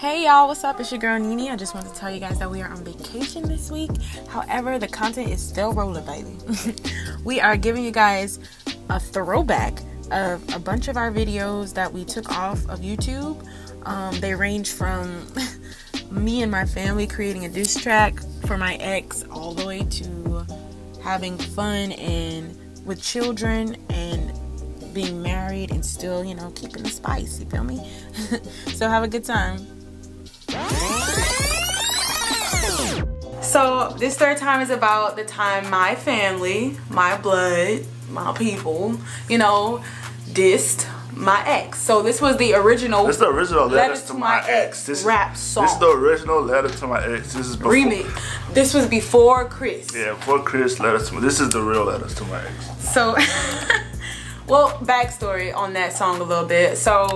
Hey 0.00 0.24
y'all, 0.24 0.48
what's 0.48 0.64
up? 0.64 0.80
It's 0.80 0.90
your 0.90 0.98
girl 0.98 1.18
Nini. 1.18 1.50
I 1.50 1.56
just 1.56 1.74
want 1.74 1.86
to 1.86 1.94
tell 1.94 2.10
you 2.10 2.20
guys 2.20 2.38
that 2.38 2.50
we 2.50 2.62
are 2.62 2.70
on 2.70 2.82
vacation 2.82 3.46
this 3.46 3.70
week. 3.70 3.90
However, 4.30 4.78
the 4.78 4.88
content 4.88 5.28
is 5.28 5.46
still 5.46 5.74
rolling, 5.74 6.06
baby. 6.06 6.38
we 7.24 7.38
are 7.38 7.54
giving 7.54 7.84
you 7.84 7.90
guys 7.90 8.38
a 8.88 8.98
throwback 8.98 9.78
of 10.10 10.42
a 10.54 10.58
bunch 10.58 10.88
of 10.88 10.96
our 10.96 11.12
videos 11.12 11.74
that 11.74 11.92
we 11.92 12.06
took 12.06 12.32
off 12.32 12.66
of 12.70 12.80
YouTube. 12.80 13.46
Um, 13.86 14.18
they 14.20 14.34
range 14.34 14.72
from 14.72 15.26
me 16.10 16.40
and 16.40 16.50
my 16.50 16.64
family 16.64 17.06
creating 17.06 17.44
a 17.44 17.50
diss 17.50 17.78
track 17.78 18.20
for 18.46 18.56
my 18.56 18.76
ex, 18.76 19.24
all 19.30 19.52
the 19.52 19.66
way 19.66 19.82
to 19.82 20.46
having 21.04 21.36
fun 21.36 21.92
and 21.92 22.56
with 22.86 23.02
children 23.02 23.76
and 23.90 24.32
being 24.94 25.20
married 25.20 25.72
and 25.72 25.84
still, 25.84 26.24
you 26.24 26.34
know, 26.34 26.50
keeping 26.52 26.84
the 26.84 26.88
spice. 26.88 27.38
You 27.38 27.44
feel 27.50 27.64
me? 27.64 27.86
so 28.68 28.88
have 28.88 29.02
a 29.02 29.08
good 29.08 29.26
time. 29.26 29.79
So 33.42 33.94
this 33.98 34.16
third 34.16 34.36
time 34.36 34.60
is 34.60 34.70
about 34.70 35.16
the 35.16 35.24
time 35.24 35.68
my 35.70 35.94
family, 35.96 36.76
my 36.88 37.16
blood, 37.16 37.84
my 38.08 38.32
people, 38.32 38.96
you 39.28 39.38
know, 39.38 39.82
dissed 40.28 40.88
my 41.12 41.42
ex. 41.46 41.78
So 41.80 42.02
this 42.02 42.20
was 42.20 42.36
the 42.36 42.54
original. 42.54 43.06
This 43.06 43.16
is 43.16 43.20
the 43.20 43.28
original 43.28 43.66
letters, 43.66 44.04
to, 44.04 44.14
my, 44.14 44.44
ex. 44.48 44.86
This 44.86 45.02
rap 45.04 45.36
song. 45.36 45.64
This 45.64 45.72
is 45.72 45.78
the 45.80 45.90
original 45.90 46.40
letter 46.40 46.68
to 46.68 46.86
my 46.86 47.04
ex. 47.04 47.34
This 47.34 47.46
is 47.46 47.56
before, 47.56 47.72
remix. 47.72 48.54
This 48.54 48.72
was 48.72 48.86
before 48.86 49.48
Chris. 49.48 49.94
Yeah, 49.94 50.14
before 50.14 50.42
Chris 50.42 50.80
letters 50.80 51.08
to 51.08 51.16
me. 51.16 51.20
This 51.20 51.40
is 51.40 51.50
the 51.50 51.60
real 51.60 51.84
letters 51.84 52.14
to 52.14 52.24
my 52.24 52.42
ex. 52.44 52.92
So, 52.92 53.16
well, 54.50 54.70
backstory 54.80 55.54
on 55.54 55.72
that 55.74 55.92
song 55.92 56.20
a 56.20 56.24
little 56.24 56.44
bit. 56.44 56.76
So 56.76 57.06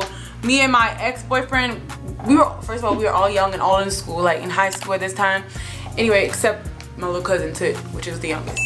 me 0.45 0.61
and 0.61 0.71
my 0.71 0.97
ex-boyfriend, 1.01 1.81
we 2.29 2.37
were 2.37 2.49
first 2.63 2.79
of 2.79 2.85
all 2.85 2.95
we 2.95 3.05
were 3.05 3.11
all 3.11 3.29
young 3.29 3.53
and 3.53 3.61
all 3.61 3.81
in 3.81 3.91
school, 3.91 4.23
like 4.23 4.41
in 4.41 4.49
high 4.49 4.71
school 4.71 4.95
at 4.95 5.01
this 5.01 5.13
time. 5.13 5.43
Anyway 5.99 6.25
except 6.25 6.69
my 6.97 7.09
little 7.09 7.23
cousin 7.23 7.53
Tit 7.53 7.77
which 7.93 8.07
is 8.07 8.21
the 8.21 8.29
youngest. 8.29 8.63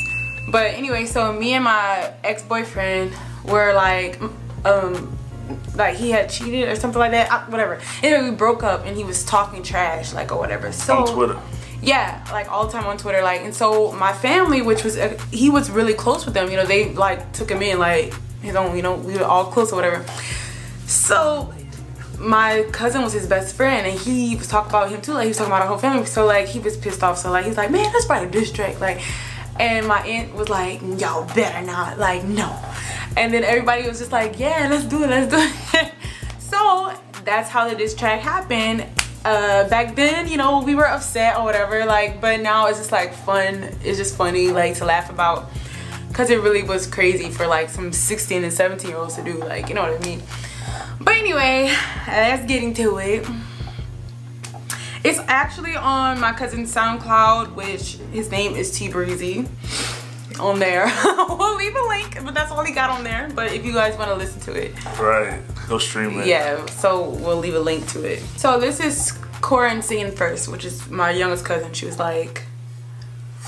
But 0.53 0.75
anyway 0.75 1.07
so 1.07 1.33
me 1.33 1.55
and 1.55 1.65
my 1.65 2.13
ex-boyfriend 2.23 3.13
were 3.47 3.73
like 3.73 4.21
um 4.67 5.17
like 5.75 5.97
he 5.97 6.11
had 6.11 6.29
cheated 6.29 6.69
or 6.69 6.77
something 6.77 6.99
like 6.99 7.13
that 7.13 7.33
I, 7.33 7.49
whatever. 7.51 7.81
Anyway 8.03 8.29
we 8.29 8.37
broke 8.37 8.63
up 8.63 8.85
and 8.85 8.95
he 8.99 9.05
was 9.05 9.25
talking 9.25 9.63
trash 9.63 10.13
like 10.13 10.31
or 10.31 10.39
whatever. 10.39 10.73
So 10.73 10.99
on 10.99 11.15
Twitter. 11.15 11.39
Yeah 11.81 12.23
like 12.31 12.53
all 12.53 12.67
the 12.67 12.73
time 12.73 12.85
on 12.85 12.99
Twitter 12.99 13.23
like 13.23 13.41
and 13.41 13.55
so 13.55 13.93
my 13.93 14.13
family 14.13 14.61
which 14.61 14.85
was 14.85 14.99
uh, 14.99 15.19
he 15.31 15.49
was 15.49 15.71
really 15.71 15.95
close 15.95 16.27
with 16.27 16.35
them 16.35 16.51
you 16.51 16.57
know 16.57 16.67
they 16.67 16.93
like 16.93 17.33
took 17.33 17.51
him 17.51 17.63
in 17.63 17.79
like 17.79 18.13
his 18.49 18.57
own 18.57 18.75
you 18.77 18.83
know 18.83 18.95
we 18.95 19.15
were 19.17 19.25
all 19.25 19.47
close 19.47 19.73
or 19.73 19.77
whatever. 19.77 20.05
So 20.87 21.53
my 22.19 22.65
cousin 22.73 23.03
was 23.03 23.13
his 23.13 23.27
best 23.27 23.55
friend 23.55 23.87
and 23.87 23.99
he 23.99 24.35
was 24.35 24.49
talking 24.49 24.71
about 24.71 24.91
him 24.91 25.01
too 25.01 25.13
like 25.13 25.23
he 25.23 25.29
was 25.29 25.37
talking 25.37 25.53
about 25.53 25.63
our 25.63 25.69
whole 25.69 25.79
family. 25.79 26.07
So 26.07 26.27
like 26.27 26.49
he 26.49 26.59
was 26.59 26.77
pissed 26.77 27.03
off. 27.03 27.19
So 27.19 27.31
like 27.31 27.45
he's 27.45 27.57
like 27.57 27.71
man 27.71 27.93
that's 27.93 28.07
probably 28.07 28.29
a 28.29 28.31
diss 28.31 28.51
track. 28.51 28.81
Like 28.81 29.01
and 29.61 29.87
my 29.87 30.01
aunt 30.01 30.35
was 30.35 30.49
like 30.49 30.81
y'all 30.99 31.27
better 31.35 31.65
not 31.65 31.99
like 31.99 32.25
no. 32.25 32.59
And 33.17 33.33
then 33.33 33.45
everybody 33.45 33.87
was 33.87 33.99
just 33.99 34.13
like 34.13 34.39
yeah 34.39 34.67
let's 34.71 34.85
do 34.85 35.03
it 35.05 35.11
let's 35.11 35.31
do 35.31 35.39
it. 35.79 35.93
So 36.41 36.95
that's 37.25 37.51
how 37.51 37.69
the 37.69 37.77
diss 37.77 37.95
track 37.95 38.21
happened. 38.21 38.87
Uh 39.25 39.69
back 39.69 39.95
then 39.95 40.29
you 40.29 40.37
know 40.37 40.63
we 40.63 40.75
were 40.75 40.89
upset 40.89 41.37
or 41.37 41.45
whatever 41.45 41.85
like 41.85 42.21
but 42.21 42.41
now 42.41 42.67
it's 42.69 42.79
just 42.79 42.93
like 42.93 43.13
fun 43.13 43.77
it's 43.85 43.99
just 43.99 44.17
funny 44.17 44.51
like 44.51 44.75
to 44.77 44.85
laugh 44.85 45.11
about 45.11 45.51
because 46.19 46.31
it 46.31 46.41
really 46.43 46.65
was 46.65 46.85
crazy 46.85 47.31
for 47.31 47.47
like 47.47 47.71
some 47.71 47.93
16 47.93 48.43
and 48.43 48.53
17 48.53 48.91
year 48.91 48.99
olds 48.99 49.15
to 49.15 49.23
do 49.23 49.35
like 49.35 49.69
you 49.69 49.75
know 49.77 49.83
what 49.83 49.95
i 50.01 50.05
mean 50.05 50.21
but 51.01 51.17
anyway, 51.17 51.73
let's 52.07 52.45
get 52.47 52.63
into 52.63 52.99
it. 52.99 53.27
It's 55.05 55.21
actually 55.21 55.77
on 55.77 56.21
my 56.21 56.33
cousin's 56.33 56.75
SoundCloud, 56.75 57.55
which 57.55 57.99
his 58.13 58.31
name 58.31 58.57
is 58.57 58.77
T 58.77 58.89
Breezy 58.89 59.47
on 60.41 60.59
there. 60.59 60.87
we'll 61.05 61.57
leave 61.57 61.75
a 61.75 61.89
link, 61.89 62.19
but 62.25 62.35
that's 62.35 62.51
all 62.51 62.65
he 62.65 62.73
got 62.73 62.91
on 62.91 63.05
there. 63.05 63.31
But 63.35 63.53
if 63.53 63.65
you 63.65 63.73
guys 63.73 63.97
want 63.97 64.11
to 64.11 64.17
listen 64.17 64.41
to 64.43 64.53
it. 64.53 64.75
Right, 64.99 65.41
go 65.69 65.79
stream 65.79 66.19
it. 66.21 66.27
Yeah, 66.27 66.67
so 66.67 67.11
we'll 67.11 67.39
leave 67.39 67.55
a 67.55 67.61
link 67.61 67.87
to 67.91 68.03
it. 68.03 68.21
So 68.37 68.59
this 68.59 68.81
is 68.81 69.13
Corin 69.41 69.83
singing 69.83 70.11
first, 70.11 70.49
which 70.49 70.65
is 70.65 70.91
my 70.91 71.11
youngest 71.13 71.45
cousin. 71.45 71.73
She 71.73 71.87
was 71.87 71.99
like 71.99 72.43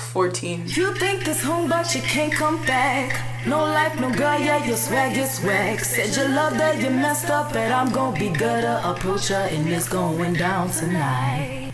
14. 0.01 0.63
You 0.67 0.93
think 0.95 1.23
this 1.23 1.41
home, 1.43 1.69
but 1.69 1.93
you 1.95 2.01
can't 2.01 2.33
come 2.33 2.63
back. 2.65 3.47
No 3.47 3.63
life, 3.63 3.99
no 3.99 4.09
girl, 4.11 4.39
yeah, 4.39 4.65
your 4.65 4.77
swag 4.77 5.17
is 5.17 5.31
swag. 5.35 5.79
Said 5.79 6.15
you 6.15 6.33
love 6.33 6.53
her, 6.53 6.73
you 6.73 6.89
messed 6.89 7.29
up, 7.29 7.53
but 7.53 7.71
I'm 7.71 7.91
gonna 7.91 8.17
be 8.17 8.29
good 8.29 8.61
to 8.61 8.91
approach 8.91 9.29
her, 9.29 9.47
and 9.51 9.67
it's 9.69 9.87
going 9.87 10.33
down 10.33 10.69
tonight. 10.71 11.71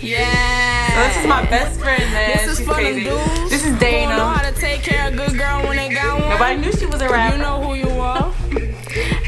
Yeah. 0.00 0.88
So 0.94 1.00
this 1.08 1.16
is 1.18 1.26
my 1.26 1.44
best 1.46 1.80
friend, 1.80 2.02
man. 2.12 2.36
This 2.36 2.46
is 2.48 2.58
She's 2.58 2.68
crazy. 2.68 3.04
Dudes 3.04 3.50
this 3.50 3.66
is 3.66 3.78
Dana. 3.78 4.16
Know 4.16 4.28
how 4.28 4.50
to 4.50 4.58
take 4.58 4.82
care 4.82 5.08
of 5.08 5.16
good 5.16 5.38
girl 5.38 5.62
when 5.62 5.76
they 5.76 5.92
got 5.94 6.18
one. 6.18 6.30
Nobody 6.30 6.60
knew 6.60 6.72
she 6.72 6.86
was 6.86 7.00
a 7.02 7.08
rapper. 7.08 7.36
You 7.36 7.42
know 7.42 7.62
who 7.62 7.74
you 7.74 7.90
are. 8.00 8.34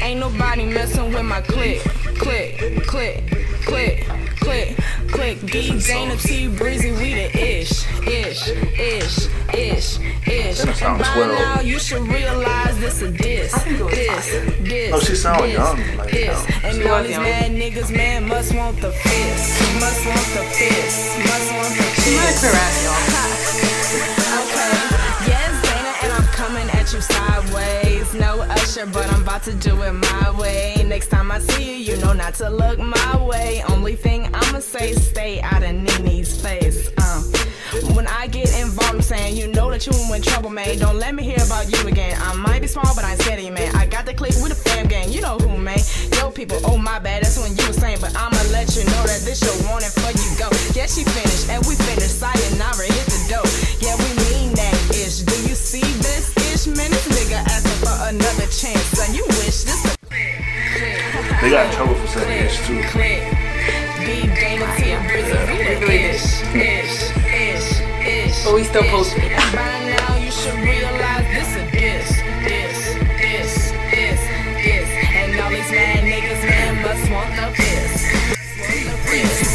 Ain't 0.01 0.19
nobody 0.19 0.65
messing 0.65 1.13
with 1.13 1.23
my 1.23 1.41
click, 1.41 1.79
click, 2.19 2.57
click, 2.85 3.23
click, 3.65 4.05
click 4.43 4.77
click. 5.13 5.39
D 5.45 5.79
Dana 5.79 6.17
T 6.17 6.47
Breezy, 6.47 6.91
we 6.91 7.13
the 7.13 7.29
ish, 7.37 7.85
ish, 8.07 8.49
ish, 8.77 9.27
ish, 9.53 9.99
ish. 10.27 10.59
And 10.81 10.99
by 10.99 11.13
12. 11.13 11.39
now 11.39 11.61
you 11.61 11.79
should 11.79 12.01
realize 12.07 12.77
this 12.79 13.01
a 13.01 13.11
diss, 13.11 13.53
this, 13.63 14.31
this. 14.61 14.91
Oh, 14.93 14.99
she 14.99 15.15
sound 15.15 15.43
this, 15.43 15.53
young. 15.53 15.77
Like, 15.97 16.11
this. 16.11 16.45
And 16.63 16.87
all 16.87 17.03
these 17.03 17.17
mad 17.17 17.51
niggas, 17.51 17.95
man, 17.95 18.27
must 18.27 18.53
want 18.55 18.79
the 18.81 18.91
fist, 18.91 19.61
must 19.79 20.05
want 20.05 20.27
the 20.35 20.43
fist, 20.57 21.19
must 21.19 21.53
want 21.53 21.73
the 21.77 21.83
fist. 21.83 22.07
She 22.07 22.15
might 22.17 22.37
correct 22.41 22.83
y'all. 22.83 23.19
okay. 24.73 24.82
At 26.83 26.93
you 26.93 27.01
sideways. 27.01 28.13
No 28.13 28.41
usher, 28.41 28.85
but 28.85 29.11
I'm 29.13 29.21
about 29.21 29.43
to 29.43 29.53
do 29.53 29.81
it 29.83 29.93
my 29.93 30.31
way. 30.37 30.83
Next 30.85 31.07
time 31.07 31.31
I 31.31 31.39
see 31.39 31.83
you, 31.83 31.93
you 31.95 32.01
know 32.01 32.13
not 32.13 32.33
to 32.35 32.49
look 32.49 32.77
my 32.77 33.23
way. 33.23 33.63
Only 33.69 33.95
thing 33.95 34.29
I'ma 34.33 34.59
say, 34.59 34.93
stay 34.93 35.41
out 35.41 35.63
of 35.63 35.73
Nini's 35.73 36.41
face. 36.41 36.91
Uh. 36.97 37.21
When 37.95 38.05
I 38.07 38.27
get 38.27 38.53
involved, 38.59 38.95
I'm 38.95 39.01
saying, 39.01 39.35
you 39.37 39.47
know 39.47 39.71
that 39.71 39.87
you 39.87 39.93
in 40.13 40.21
trouble, 40.21 40.49
man. 40.49 40.77
Don't 40.77 40.99
let 40.99 41.15
me 41.15 41.23
hear 41.23 41.41
about 41.45 41.71
you 41.71 41.87
again. 41.87 42.19
I 42.21 42.35
might 42.35 42.61
be 42.61 42.67
small, 42.67 42.93
but 42.95 43.03
I 43.03 43.11
ain't 43.11 43.21
scared 43.21 43.39
of 43.39 43.45
you, 43.45 43.51
man. 43.51 43.73
I 43.75 43.85
got 43.85 44.05
the 44.05 44.13
click 44.13 44.35
with 44.43 44.49
the 44.49 44.55
fam 44.55 44.87
gang, 44.87 45.11
you 45.11 45.21
know 45.21 45.37
who, 45.39 45.57
man. 45.57 45.79
Yo, 46.17 46.31
people, 46.31 46.59
oh 46.65 46.77
my 46.77 46.99
bad, 46.99 47.23
that's 47.23 47.39
when 47.39 47.55
you 47.55 47.65
were 47.65 47.73
saying, 47.73 47.99
but 48.01 48.13
I'ma 48.15 48.37
let 48.51 48.75
you 48.75 48.83
know 48.83 49.03
that 49.07 49.21
this 49.23 49.41
your 49.41 49.55
warning 49.69 49.89
for 49.89 50.11
you 50.11 50.29
go. 50.37 50.49
Yeah, 50.75 50.85
she 50.85 51.03
finished, 51.03 51.49
and 51.49 51.65
we 51.65 51.75
finished. 51.75 52.19
Sayonara, 52.19 52.85
hit 52.91 53.07
the 53.07 53.19
dough. 53.29 53.49
Yeah, 53.79 53.95
we 53.95 54.09
mean 54.29 54.53
that 54.53 54.75
ish. 54.91 55.23
Do 55.23 55.35
you 55.47 55.55
see 55.55 55.81
this 56.03 56.42
ish, 56.67 56.77
man? 56.77 56.89
This 56.91 57.07
nigga 57.07 57.37
asking 57.43 57.79
for 57.83 57.95
another 58.09 58.47
chance, 58.47 58.83
son. 58.95 59.13
You 59.13 59.25
wish 59.27 59.63
this. 59.63 59.97
They 61.41 61.49
got 61.49 61.65
in 61.67 61.71
trouble 61.73 61.95
for 61.95 62.07
saying 62.07 62.45
ish 62.45 62.57
too. 62.67 62.81
But 68.43 68.55
we 68.55 68.63
still 68.63 68.83
posted. 68.83 69.23
By 69.53 69.95
now 69.95 70.17
you 70.17 70.31
should 70.31 70.55
realize 70.55 71.25
this 71.31 71.55
is 71.55 71.71
this, 71.71 72.21
this, 72.43 72.77
this, 73.19 73.71
this, 73.91 74.19
this. 74.59 74.89
And 75.15 75.39
all 75.39 75.49
these 75.49 75.71
mad 75.71 76.03
niggas, 76.03 76.43
man, 76.43 76.81
must 76.83 77.11
want 77.11 77.31
the 77.35 77.47
fist. 77.55 78.03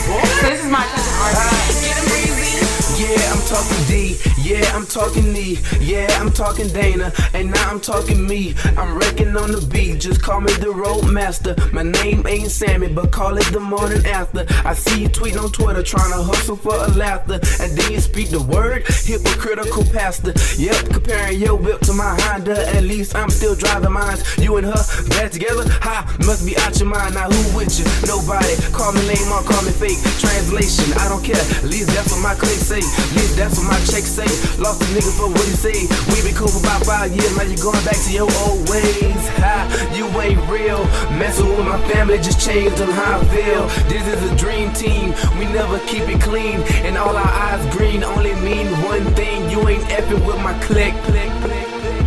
So 0.07 0.49
this 0.49 0.65
is 0.65 0.71
my 0.71 0.85
cousin 0.85 1.15
Archie. 1.21 1.85
Get 1.85 1.97
him 1.99 2.05
breezy. 2.09 3.03
Yeah, 3.03 3.33
I'm 3.33 3.43
talking 3.47 3.85
D. 3.87 4.28
Yeah, 4.49 4.65
I'm 4.75 4.87
talking 4.87 5.31
me. 5.31 5.59
Yeah, 5.79 6.07
I'm 6.13 6.33
talking 6.33 6.69
Dana. 6.69 7.13
And 7.35 7.51
now 7.51 7.71
I'm 7.71 7.81
talking 7.81 8.27
me. 8.27 8.55
I'm 8.79 8.97
wrecking 8.97 9.37
on 9.37 9.53
the 9.53 9.61
beat. 9.71 10.01
Just 10.01 10.23
call 10.23 10.41
me 10.41 10.51
the 10.55 10.71
roadmaster. 10.71 11.55
My 11.71 11.83
name 11.83 12.27
ain't 12.27 12.51
Sammy, 12.51 12.89
but 12.89 13.13
call 13.13 13.37
it 13.37 13.45
the 13.53 13.61
morning 13.61 14.07
after. 14.07 14.47
I 14.65 14.73
see 14.73 15.03
you 15.03 15.11
tweeting 15.11 15.45
on 15.45 15.53
Twitter 15.53 15.83
trying 15.83 16.13
to 16.13 16.23
hustle 16.23 16.57
for 16.57 16.73
a 16.73 16.89
laughter. 16.97 17.35
And 17.61 17.77
then 17.77 17.93
you 17.93 18.01
speak 18.01 18.31
the 18.31 18.41
word, 18.41 18.89
hypocritical 18.89 19.85
pastor. 19.93 20.33
Yep, 20.57 20.97
comparing 20.97 21.39
your 21.39 21.57
whip 21.57 21.81
to 21.83 21.93
my 21.93 22.17
Honda. 22.23 22.57
At 22.75 22.85
least 22.85 23.17
I'm 23.17 23.29
still 23.29 23.55
driving 23.55 23.93
mine. 23.93 24.17
You 24.39 24.57
and 24.57 24.65
her 24.65 24.81
back 25.11 25.31
together? 25.31 25.69
Ha, 25.85 26.17
must 26.25 26.47
be 26.47 26.57
out 26.57 26.73
your 26.81 26.89
mind. 26.89 27.17
Now 27.17 27.29
who 27.29 27.55
with 27.55 27.77
you? 27.77 27.85
Nobody. 28.09 28.57
Call 28.73 28.95
me 28.95 29.03
lame 29.13 29.29
or 29.29 29.45
call 29.45 29.61
me 29.61 29.77
fake. 29.77 30.01
Translation, 30.17 30.97
I 30.97 31.05
don't 31.13 31.23
care. 31.23 31.37
At 31.37 31.69
least 31.69 31.93
that's 31.93 32.17
what 32.17 32.23
my 32.25 32.33
clique 32.33 32.65
say. 32.65 32.81
At 32.81 33.13
least 33.13 33.37
that's 33.37 33.61
what 33.61 33.69
my 33.69 33.77
check 33.85 34.09
say. 34.09 34.38
Lost 34.59 34.83
a 34.83 34.87
nigga 34.95 35.13
for 35.17 35.29
what 35.29 35.47
he 35.47 35.55
say. 35.55 35.87
We 36.11 36.23
been 36.23 36.35
cool 36.35 36.49
for 36.49 36.61
about 36.61 36.85
five 36.85 37.11
years. 37.15 37.37
Now 37.37 37.45
you 37.45 37.57
going 37.57 37.83
back 37.85 37.97
to 37.97 38.11
your 38.13 38.31
old 38.45 38.69
ways. 38.69 39.23
Ha, 39.43 39.69
you 39.95 40.07
ain't 40.21 40.43
real. 40.51 40.85
Messing 41.19 41.49
with 41.49 41.67
my 41.67 41.81
family 41.91 42.19
just 42.19 42.41
changed 42.41 42.81
on 42.83 42.91
how 42.91 43.21
I 43.21 43.25
feel. 43.33 43.67
This 43.89 44.05
is 44.07 44.21
a 44.31 44.35
dream 44.37 44.73
team. 44.73 45.15
We 45.39 45.47
never 45.53 45.79
keep 45.87 46.09
it 46.09 46.21
clean. 46.21 46.61
And 46.87 46.97
all 46.97 47.17
our 47.17 47.33
eyes 47.49 47.63
green 47.77 48.03
only 48.05 48.35
mean 48.43 48.67
one 48.85 49.05
thing. 49.15 49.51
You 49.51 49.67
ain't 49.69 49.85
effing 49.85 50.25
with 50.27 50.41
my 50.43 50.55
click. 50.61 50.95
click, 51.05 51.31
click, 51.43 51.67
click. 51.83 52.07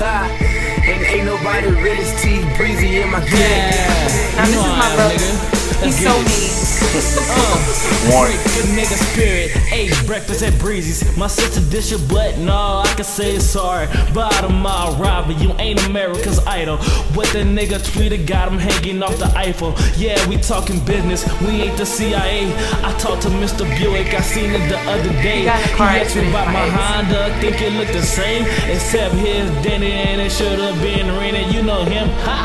Ha. 0.00 0.50
And 0.86 1.00
Ain't 1.00 1.24
nobody 1.24 1.68
real 1.80 1.96
as 1.96 2.22
T 2.22 2.44
Breezy 2.56 3.00
in 3.00 3.10
my 3.10 3.20
gang. 3.20 3.32
Yeah. 3.32 4.36
Now 4.36 4.44
this 4.44 4.60
is 4.60 4.76
my 4.76 4.94
brother. 4.94 5.14
nigga. 5.14 5.84
He's 5.84 5.98
so 5.98 6.12
get 6.24 6.63
it. 6.96 7.04
mean. 7.14 8.14
One. 8.14 8.30
Good 8.54 8.70
nigga 8.76 8.96
spirit, 9.12 9.72
ate 9.72 9.94
breakfast 10.06 10.42
at 10.42 10.58
Breezy's. 10.58 11.16
My 11.16 11.28
sister 11.28 11.60
dish 11.70 11.90
your 11.90 12.00
butt, 12.08 12.38
no, 12.38 12.82
I 12.84 12.92
can 12.96 13.04
say 13.04 13.38
sorry. 13.38 13.86
Bottom 14.12 14.60
mile 14.60 14.94
robber, 14.96 15.32
you 15.32 15.52
ain't 15.58 15.84
America's 15.86 16.38
idol. 16.46 16.78
What 17.14 17.28
the 17.28 17.40
nigga 17.40 17.78
tweeted 17.78 18.26
got 18.26 18.48
him 18.48 18.58
hanging 18.58 19.02
off 19.02 19.16
the 19.18 19.26
Eiffel. 19.36 19.74
Yeah, 19.96 20.18
we 20.28 20.36
talking 20.38 20.84
business, 20.84 21.24
we 21.42 21.62
ain't 21.62 21.78
the 21.78 21.86
CIA. 21.86 22.52
I 22.82 22.92
talked 22.98 23.22
to 23.22 23.28
Mr. 23.28 23.64
Buick, 23.78 24.12
I 24.14 24.20
seen 24.20 24.50
it 24.50 24.68
the 24.68 24.78
other 24.90 25.12
day. 25.22 25.40
He 25.40 25.44
got 25.44 25.60
in 25.64 25.80
asked 25.80 26.16
me 26.16 26.28
about 26.30 26.52
my 26.52 26.64
my 26.64 26.70
Honda, 26.70 27.34
think 27.40 27.60
it 27.60 27.72
looked 27.74 27.92
the 27.92 28.02
same. 28.02 28.44
Except 28.70 29.14
his 29.14 29.50
dented 29.62 29.90
and 29.90 30.20
it 30.20 30.30
should 30.30 30.58
have 30.58 30.80
been 30.80 31.06
rented. 31.18 31.52
You 31.52 31.62
know 31.62 31.84
him, 31.84 32.08
ha! 32.24 32.40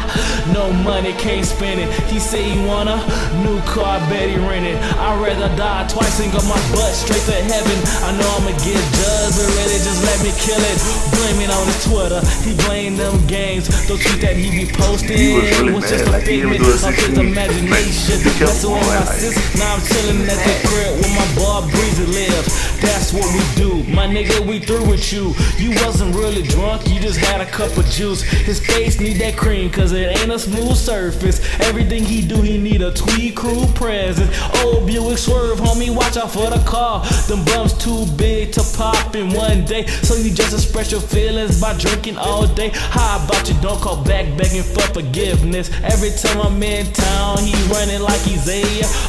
No 0.54 0.72
money, 0.84 1.14
can't 1.14 1.46
spend 1.46 1.80
it. 1.80 1.90
He 2.12 2.20
said 2.20 2.42
he 2.42 2.58
want 2.66 2.90
a 2.90 2.98
new 3.44 3.60
car, 3.62 4.00
bet 4.10 4.30
he 4.30 4.39
I'd 4.48 5.20
rather 5.20 5.54
die 5.56 5.88
twice 5.88 6.20
and 6.24 6.32
go 6.32 6.40
my 6.48 6.56
butt 6.72 6.94
straight 6.96 7.24
to 7.28 7.36
heaven. 7.36 7.78
I 8.08 8.16
know 8.16 8.30
I'ma 8.40 8.56
get 8.64 8.80
judged, 8.96 9.36
but 9.36 9.48
really 9.58 9.80
just 9.84 10.00
let 10.06 10.20
me 10.24 10.32
kill 10.40 10.60
it. 10.60 10.78
Blame 11.12 11.44
it 11.44 11.52
on 11.52 11.66
his 11.68 11.80
Twitter. 11.84 12.22
He 12.48 12.56
blamed 12.68 12.98
them 12.98 13.20
games. 13.28 13.68
Those 13.88 14.00
tweets 14.00 14.22
that 14.22 14.36
he 14.36 14.48
be 14.52 14.72
posting 14.72 15.18
He 15.18 15.34
was 15.36 15.44
really 15.60 15.74
was 15.74 15.90
just 15.90 16.08
a 16.08 16.12
like, 16.12 16.28
even 16.28 16.56
figment 16.56 16.84
of 16.84 16.96
his 16.96 17.18
imagination. 17.18 18.20
Messing 18.40 18.72
with 18.72 18.88
my 18.88 19.04
sis. 19.12 19.36
Now 19.60 19.76
I'm 19.76 19.82
chilling 19.84 20.24
at 20.24 20.40
the 20.40 20.56
crib 20.68 20.94
where 21.04 21.14
my 21.20 21.28
boy 21.36 21.68
Breezy 21.72 22.06
live. 22.08 22.46
That's 22.80 23.12
what 23.12 23.28
we 23.36 23.44
do. 23.60 23.84
My 23.92 24.08
nigga, 24.08 24.40
we 24.46 24.60
through 24.60 24.88
with 24.88 25.12
you. 25.12 25.36
You 25.58 25.72
wasn't 25.84 26.16
really 26.16 26.44
drunk, 26.44 26.88
you 26.88 27.00
just 27.00 27.20
had 27.20 27.42
a 27.42 27.46
cup 27.46 27.76
of 27.78 27.86
juice. 27.88 28.22
His 28.22 28.60
face 28.66 29.00
need 29.00 29.20
that 29.20 29.36
cream, 29.36 29.70
cause 29.70 29.92
it 29.92 30.18
ain't 30.18 30.32
a 30.32 30.40
smooth 30.40 30.76
surface. 30.76 31.42
Everything 31.60 32.04
he 32.04 32.26
do, 32.26 32.42
he 32.42 32.58
need 32.58 32.82
a 32.82 32.94
tweed 32.94 33.36
crew 33.36 33.66
present. 33.76 34.29
Old 34.64 34.88
Buick 34.88 35.18
swerve, 35.18 35.60
homie, 35.60 35.94
watch 35.94 36.18
out 36.18 36.32
for 36.32 36.50
the 36.50 36.62
car. 36.66 37.06
Them 37.28 37.44
bumps 37.46 37.74
too 37.74 38.06
big 38.18 38.52
to 38.54 38.64
pop 38.78 39.16
in 39.16 39.34
one 39.34 39.66
day. 39.66 39.86
So 39.88 40.16
you 40.16 40.34
just 40.34 40.54
express 40.54 40.92
your 40.92 41.02
feelings 41.02 41.60
by 41.60 41.78
drinking 41.78 42.18
all 42.18 42.48
day. 42.48 42.72
How 42.74 43.24
about 43.24 43.48
you 43.48 43.56
don't 43.62 43.80
call 43.80 44.04
back 44.04 44.26
begging 44.38 44.64
for 44.64 44.86
forgiveness? 44.94 45.70
Every 45.84 46.12
time 46.12 46.42
I'm 46.42 46.62
in 46.64 46.92
town, 46.94 47.40
he 47.40 47.54
running 47.72 48.02
like 48.02 48.22
he's 48.22 48.48
a 48.48 48.62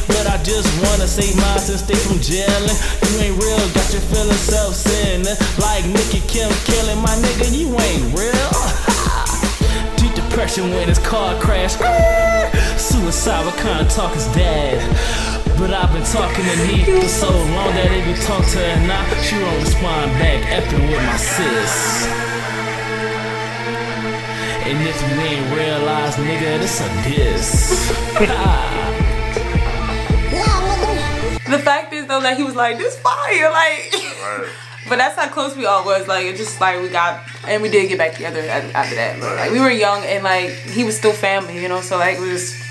But 0.07 0.27
I 0.27 0.41
just 0.43 0.69
wanna 0.83 1.07
say 1.07 1.33
mine 1.39 1.61
and 1.69 1.79
stay 1.79 1.95
from 1.95 2.19
jailing. 2.19 2.77
You 3.07 3.19
ain't 3.19 3.37
real, 3.41 3.63
got 3.73 3.91
your 3.91 4.01
feelings 4.09 4.39
self-centered. 4.39 5.37
Like 5.59 5.85
Nicky 5.85 6.21
Kim 6.27 6.51
killing 6.65 7.01
my 7.01 7.15
nigga, 7.21 7.51
you 7.51 7.67
ain't 7.79 8.17
real. 8.17 8.51
Deep 9.97 10.13
depression 10.15 10.69
when 10.71 10.87
his 10.87 10.99
car 10.99 11.39
crashed. 11.39 11.79
Suicide, 13.11 13.45
what 13.45 13.57
kind 13.57 13.85
of 13.85 13.91
talk 13.91 14.15
is 14.15 14.25
that? 14.35 14.79
But 15.59 15.73
I've 15.73 15.91
been 15.91 16.07
talking 16.15 16.45
to 16.47 16.55
Neat 16.63 16.85
for 17.03 17.09
so 17.09 17.27
long 17.27 17.75
that 17.75 17.91
if 17.91 18.07
you 18.07 18.15
talk 18.23 18.39
to 18.39 18.57
her 18.63 18.87
now, 18.87 19.03
she 19.19 19.35
won't 19.35 19.59
respond 19.59 20.11
back, 20.15 20.39
effing 20.47 20.87
with 20.87 21.03
my 21.03 21.19
sis. 21.19 22.07
And 24.63 24.79
if 24.87 24.95
you 24.95 25.19
ain't 25.27 25.43
realized, 25.51 26.19
nigga, 26.23 26.63
this 26.63 26.79
a 26.79 26.87
diss. 27.03 27.91
The 31.51 31.59
fact 31.59 31.91
is 31.91 32.07
though 32.07 32.21
that 32.21 32.37
he 32.37 32.43
was 32.43 32.55
like, 32.55 32.77
this 32.77 32.97
fire, 32.97 33.51
like. 33.51 33.91
Right. 33.91 34.49
But 34.89 34.97
that's 34.97 35.15
how 35.15 35.29
close 35.29 35.55
we 35.55 35.65
all 35.67 35.85
was. 35.85 36.07
Like 36.07 36.25
it 36.25 36.37
just 36.37 36.59
like 36.59 36.81
we 36.81 36.89
got 36.89 37.21
and 37.47 37.61
we 37.61 37.69
did 37.69 37.87
get 37.87 37.99
back 37.99 38.13
together 38.13 38.39
after 38.39 38.95
that. 38.95 39.19
But 39.19 39.35
like 39.35 39.51
we 39.51 39.59
were 39.59 39.69
young 39.69 40.03
and 40.05 40.23
like 40.23 40.49
he 40.49 40.83
was 40.83 40.97
still 40.97 41.13
family, 41.13 41.61
you 41.61 41.69
know. 41.69 41.81
So 41.81 41.97
like 41.97 42.17
it 42.17 42.21
was, 42.21 42.70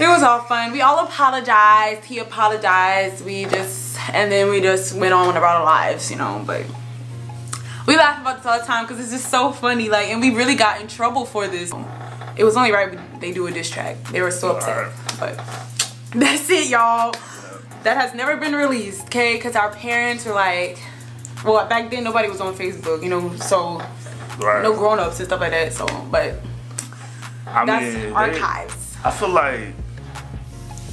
it 0.00 0.06
was 0.08 0.22
all 0.22 0.40
fun. 0.40 0.72
We 0.72 0.80
all 0.80 1.04
apologized. 1.06 2.04
He 2.04 2.18
apologized. 2.18 3.24
We 3.24 3.44
just 3.46 3.98
and 4.12 4.30
then 4.30 4.50
we 4.50 4.60
just 4.60 4.94
went 4.94 5.14
on 5.14 5.36
about 5.36 5.58
our 5.58 5.64
lives, 5.64 6.10
you 6.10 6.16
know. 6.16 6.42
But 6.46 6.64
we 7.86 7.96
laugh 7.96 8.20
about 8.20 8.38
this 8.38 8.46
all 8.46 8.58
the 8.58 8.64
time 8.66 8.84
because 8.86 9.00
it's 9.00 9.10
just 9.12 9.30
so 9.30 9.52
funny. 9.52 9.88
Like 9.88 10.08
and 10.08 10.20
we 10.20 10.30
really 10.30 10.54
got 10.56 10.80
in 10.80 10.88
trouble 10.88 11.24
for 11.26 11.46
this. 11.46 11.72
It 12.36 12.44
was 12.44 12.56
only 12.56 12.72
right 12.72 12.90
we 12.90 12.98
they 13.20 13.32
do 13.32 13.46
a 13.46 13.50
diss 13.50 13.70
track. 13.70 13.96
They 14.10 14.20
were 14.20 14.30
so 14.32 14.56
upset. 14.56 14.90
But 15.20 15.36
that's 16.10 16.48
it, 16.50 16.68
y'all. 16.68 17.14
That 17.84 17.96
has 17.98 18.14
never 18.14 18.36
been 18.38 18.54
released, 18.54 19.04
okay? 19.06 19.34
Because 19.34 19.54
our 19.56 19.70
parents 19.70 20.24
were 20.24 20.32
like, 20.32 20.78
well, 21.44 21.66
back 21.68 21.90
then 21.90 22.02
nobody 22.02 22.28
was 22.30 22.40
on 22.40 22.54
Facebook, 22.54 23.02
you 23.02 23.10
know, 23.10 23.34
so 23.36 23.82
Right. 24.38 24.62
no 24.62 24.72
grown 24.74 24.98
ups 24.98 25.20
and 25.20 25.28
stuff 25.28 25.40
like 25.40 25.50
that. 25.52 25.72
So, 25.74 25.86
but 26.10 26.34
I 27.46 27.64
that's 27.66 27.94
mean, 27.94 28.04
they- 28.06 28.10
archives. 28.10 28.96
I 29.04 29.10
feel 29.10 29.28
like 29.28 29.74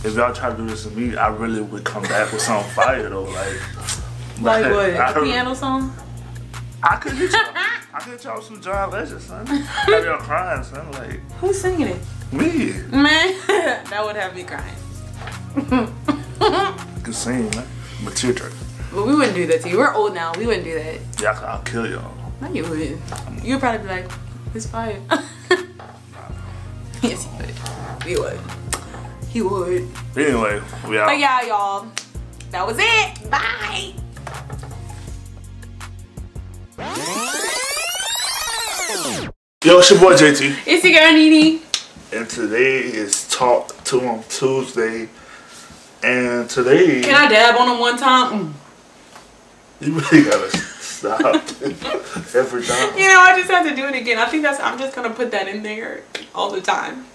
if 0.04 0.16
y'all 0.16 0.34
try 0.34 0.50
to 0.50 0.58
do 0.58 0.66
this 0.68 0.84
to 0.84 0.90
me, 0.92 1.16
I 1.16 1.28
really 1.30 1.62
would 1.62 1.84
come 1.84 2.04
back 2.04 2.32
with 2.32 2.42
some 2.42 2.64
fire 2.76 3.10
though. 3.10 3.24
Like, 3.24 4.42
Like 4.42 4.66
what? 4.72 4.90
I, 4.96 5.12
A 5.12 5.24
piano 5.24 5.54
song? 5.54 5.94
I 6.84 6.96
could 6.98 7.14
hit 7.14 7.32
y'all. 7.32 7.42
I 7.94 8.00
could 8.00 8.14
hit 8.14 8.24
y'all 8.24 8.36
with 8.38 8.46
some 8.46 8.62
John 8.62 8.90
Legend, 8.92 9.22
son. 9.22 9.46
Have 9.48 10.04
y'all 10.06 10.18
crying, 10.18 10.64
son. 10.64 10.92
Like 10.94 11.20
Who's 11.40 11.60
singing 11.62 11.88
it? 11.90 12.02
me, 12.32 12.72
Man, 12.90 13.36
that 13.90 14.02
would 14.06 14.16
have 14.16 14.34
me 14.34 14.44
crying. 14.44 14.74
can 17.04 17.14
sing, 17.14 17.50
man. 17.52 17.68
I'm 18.00 18.08
a 18.08 18.12
tearjerker. 18.12 18.54
But 18.94 19.06
we 19.06 19.16
wouldn't 19.16 19.36
do 19.36 19.46
that 19.48 19.62
to 19.64 19.70
you. 19.70 19.78
We're 19.78 19.94
old 19.94 20.14
now. 20.14 20.32
We 20.38 20.46
wouldn't 20.48 20.64
do 20.64 20.74
that. 20.76 21.00
Yeah, 21.22 21.38
I'll 21.46 21.62
kill 21.64 21.90
y'all. 21.90 22.14
No, 22.40 22.52
you 22.52 22.64
wouldn't. 22.64 23.02
You'd 23.44 23.60
probably 23.60 23.80
be 23.86 23.94
like, 23.94 24.10
it's 24.56 24.66
fire. 24.66 25.00
yes, 27.02 27.26
you 27.26 27.38
would. 27.38 28.06
We 28.06 28.16
would. 28.16 28.40
He 29.32 29.42
would. 29.42 29.88
Anyway, 30.18 30.62
we 30.88 31.00
out. 31.00 31.08
But 31.08 31.20
yeah, 31.20 31.42
y'all. 31.46 31.88
That 32.52 32.68
was 32.68 32.78
it. 32.80 33.30
Bye. 33.32 33.94
Yo, 39.64 39.78
it's 39.78 39.92
your 39.92 40.00
boy 40.00 40.14
JT, 40.16 40.64
It's 40.66 40.84
your 40.84 41.00
girl 41.00 41.14
Nene. 41.14 41.62
and 42.12 42.28
today 42.28 42.80
is 42.80 43.28
Talk 43.30 43.84
to 43.86 44.02
'em 44.02 44.24
Tuesday. 44.28 45.08
And 46.04 46.50
today, 46.50 47.02
Can 47.04 47.14
I 47.14 47.28
dab 47.30 47.56
on 47.58 47.70
him 47.70 47.80
one 47.80 47.96
time? 47.98 48.32
Mm. 48.34 48.54
you 49.82 49.94
really 50.00 50.24
gotta 50.24 50.50
stop 50.58 51.22
every 52.36 52.64
time. 52.66 52.98
You 52.98 53.08
know, 53.08 53.20
I 53.20 53.36
just 53.38 53.52
have 53.52 53.68
to 53.70 53.76
do 53.76 53.86
it 53.86 53.94
again. 53.96 54.18
I 54.18 54.26
think 54.26 54.42
that's, 54.42 54.60
I'm 54.60 54.80
just 54.80 54.96
gonna 54.96 55.12
put 55.12 55.30
that 55.32 55.48
in 55.48 55.62
there 55.62 56.02
all 56.34 56.50
the 56.50 56.62
time. 56.62 57.06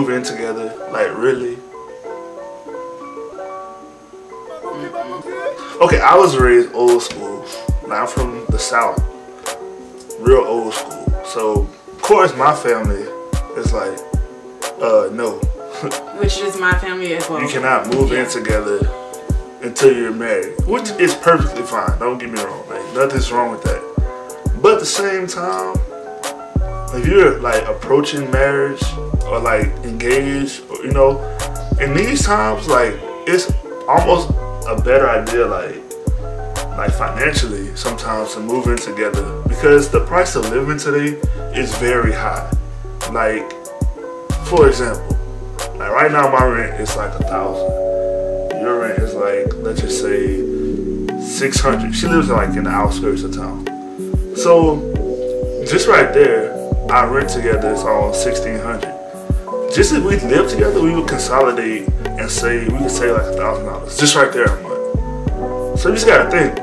Move 0.00 0.10
in 0.10 0.22
together? 0.22 0.74
Like 0.90 1.14
really? 1.16 1.58
Okay, 5.82 6.00
I 6.00 6.14
was 6.16 6.36
raised 6.38 6.72
old 6.74 7.02
school. 7.02 7.44
Now 7.86 8.02
I'm 8.02 8.08
from 8.08 8.46
the 8.48 8.58
south, 8.58 8.98
real 10.18 10.38
old 10.38 10.72
school. 10.72 11.22
So 11.24 11.62
of 11.92 12.02
course 12.02 12.34
my 12.36 12.54
family 12.54 13.02
is 13.58 13.72
like, 13.72 13.98
uh, 14.80 15.10
no, 15.12 15.38
Which 16.18 16.38
is 16.38 16.58
my 16.58 16.78
family 16.78 17.14
as 17.14 17.28
well. 17.28 17.42
you 17.42 17.48
cannot 17.48 17.88
move 17.88 18.12
in 18.12 18.28
together 18.28 18.78
until 19.62 19.94
you're 19.94 20.12
married, 20.12 20.54
which 20.66 20.88
is 20.92 21.14
perfectly 21.14 21.62
fine. 21.62 21.98
Don't 21.98 22.18
get 22.18 22.30
me 22.30 22.42
wrong, 22.42 22.66
like 22.68 22.94
nothing's 22.94 23.30
wrong 23.30 23.50
with 23.50 23.62
that. 23.64 24.60
But 24.62 24.74
at 24.74 24.80
the 24.80 24.86
same 24.86 25.26
time, 25.26 25.76
if 26.94 27.06
you're 27.06 27.38
like 27.40 27.66
approaching 27.66 28.30
marriage 28.30 28.82
or 29.30 29.38
like 29.38 29.66
engaged, 30.00 30.62
you 30.82 30.92
know, 30.92 31.18
in 31.80 31.94
these 31.94 32.24
times, 32.24 32.66
like 32.68 32.94
it's 33.26 33.52
almost 33.86 34.30
a 34.66 34.80
better 34.82 35.08
idea, 35.08 35.46
like 35.46 35.76
like 36.76 36.92
financially, 36.92 37.74
sometimes 37.76 38.34
to 38.34 38.40
move 38.40 38.66
in 38.66 38.76
together 38.76 39.42
because 39.48 39.90
the 39.90 40.04
price 40.06 40.36
of 40.36 40.48
living 40.50 40.78
today 40.78 41.18
is 41.58 41.74
very 41.76 42.12
high. 42.12 42.50
Like, 43.12 43.50
for 44.46 44.68
example, 44.68 45.16
like 45.76 45.90
right 45.90 46.10
now 46.10 46.30
my 46.30 46.44
rent 46.44 46.80
is 46.80 46.96
like 46.96 47.12
a 47.20 47.24
thousand. 47.24 48.60
Your 48.60 48.80
rent 48.80 48.98
is 49.00 49.14
like 49.14 49.52
let's 49.62 49.80
just 49.80 50.00
say 50.00 51.20
six 51.20 51.60
hundred. 51.60 51.94
She 51.94 52.06
lives 52.06 52.28
like 52.28 52.56
in 52.56 52.64
the 52.64 52.70
outskirts 52.70 53.22
of 53.22 53.34
town. 53.34 53.66
So 54.36 54.80
just 55.66 55.88
right 55.88 56.12
there, 56.14 56.54
our 56.90 57.12
rent 57.12 57.28
together 57.28 57.72
is 57.72 57.80
all 57.80 58.14
sixteen 58.14 58.58
hundred. 58.58 58.99
Just 59.74 59.92
if 59.92 60.02
we 60.04 60.16
live 60.28 60.50
together, 60.50 60.80
we 60.82 60.94
would 60.94 61.08
consolidate 61.08 61.88
and 62.04 62.28
save. 62.30 62.72
We 62.72 62.78
could 62.78 62.90
save 62.90 63.12
like 63.12 63.22
a 63.26 63.32
thousand 63.36 63.66
dollars 63.66 63.96
just 63.98 64.14
right 64.16 64.32
there 64.32 64.46
a 64.46 64.62
month. 64.62 65.80
So 65.80 65.88
you 65.88 65.94
just 65.94 66.06
gotta 66.06 66.30
think 66.30 66.58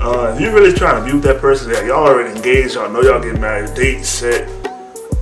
Uh, 0.00 0.32
if 0.34 0.40
you're 0.40 0.52
really 0.52 0.72
trying 0.72 0.98
to 1.00 1.06
be 1.06 1.12
with 1.14 1.22
that 1.22 1.40
person, 1.40 1.70
that 1.72 1.84
y'all 1.86 2.06
already 2.08 2.34
engaged, 2.34 2.74
y'all 2.74 2.90
know 2.90 3.02
y'all 3.02 3.20
getting 3.20 3.40
married, 3.40 3.72
date 3.74 4.04
set. 4.04 4.48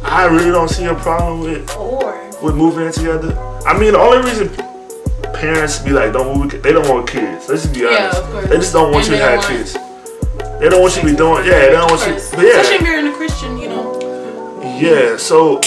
I 0.03 0.25
really 0.25 0.51
don't 0.51 0.69
see 0.71 0.87
a 0.87 0.95
problem 0.95 1.41
with 1.41 1.77
Or 1.77 2.15
with 2.43 2.55
moving 2.57 2.87
in 2.87 2.93
together. 2.93 3.37
I 3.67 3.77
mean, 3.79 3.93
the 3.93 3.99
only 3.99 4.25
reason 4.27 4.49
parents 5.35 5.79
be 5.81 5.91
like, 5.91 6.13
don't 6.15 6.35
move, 6.37 6.53
with- 6.53 6.63
they 6.63 6.73
don't 6.73 6.89
want 6.89 7.09
kids. 7.11 7.47
Let's 7.49 7.65
just 7.65 7.75
be 7.75 7.87
honest. 7.87 8.49
They 8.49 8.57
just 8.57 8.73
don't 8.73 8.91
want 8.93 9.05
And 9.07 9.15
you 9.15 9.21
to 9.21 9.25
have 9.25 9.39
want- 9.41 9.49
kids. 9.49 9.73
They 10.61 10.69
don't 10.71 10.81
want 10.81 10.97
you 10.97 11.03
to 11.03 11.09
be 11.09 11.17
doing, 11.17 11.45
yeah, 11.45 11.59
they 11.61 11.71
don't 11.73 11.91
want 11.91 12.07
you, 12.07 12.15
Especially 12.15 12.37
but 12.37 12.47
yeah, 12.47 12.75
if 12.77 12.83
you're 12.83 12.99
in 12.99 13.07
a 13.09 13.13
Christian, 13.13 13.59
you 13.59 13.69
know. 13.69 14.79
yeah. 14.81 15.17
So 15.19 15.61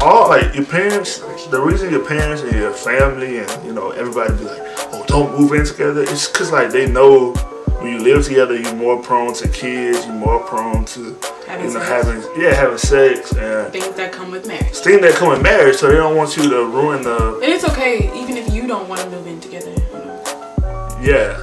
all 0.00 0.28
like 0.28 0.54
your 0.54 0.64
parents, 0.64 1.18
the 1.48 1.60
reason 1.60 1.90
your 1.90 2.04
parents 2.06 2.42
and 2.42 2.52
your 2.52 2.72
family 2.72 3.38
and 3.38 3.64
you 3.66 3.72
know 3.72 3.90
everybody 3.90 4.36
be 4.36 4.44
like, 4.44 4.60
oh, 4.92 5.04
don't 5.06 5.38
move 5.38 5.52
in 5.52 5.64
together. 5.64 6.02
It's 6.02 6.26
cause 6.28 6.50
like 6.52 6.70
they 6.70 6.86
know 6.90 7.32
when 7.80 7.92
you 7.92 7.98
live 8.00 8.24
together, 8.24 8.56
you're 8.56 8.74
more 8.74 9.02
prone 9.02 9.34
to 9.34 9.48
kids. 9.48 10.04
You're 10.06 10.14
more 10.14 10.40
prone 10.40 10.84
to 10.86 11.16
Having 11.46 11.68
you 11.68 11.74
know 11.74 11.80
sex. 11.84 12.06
having 12.06 12.42
yeah 12.42 12.54
having 12.54 12.78
sex 12.78 13.32
and 13.34 13.72
Things 13.72 13.90
that 13.96 14.12
come 14.12 14.30
with 14.30 14.46
marriage. 14.46 14.72
things 14.78 15.00
that 15.02 15.14
come 15.14 15.28
with 15.30 15.42
marriage. 15.42 15.76
So 15.76 15.88
they 15.88 15.96
don't 15.96 16.16
want 16.16 16.36
you 16.36 16.48
to 16.50 16.64
ruin 16.66 17.02
the 17.02 17.34
And 17.42 17.52
it's 17.52 17.64
okay, 17.64 18.10
even 18.20 18.36
if 18.36 18.52
you 18.52 18.66
don't 18.66 18.88
want 18.88 19.00
to 19.02 19.10
move 19.10 19.26
in 19.26 19.40
together. 19.40 19.70
You 19.70 19.98
know? 19.98 20.98
yeah. 21.02 21.40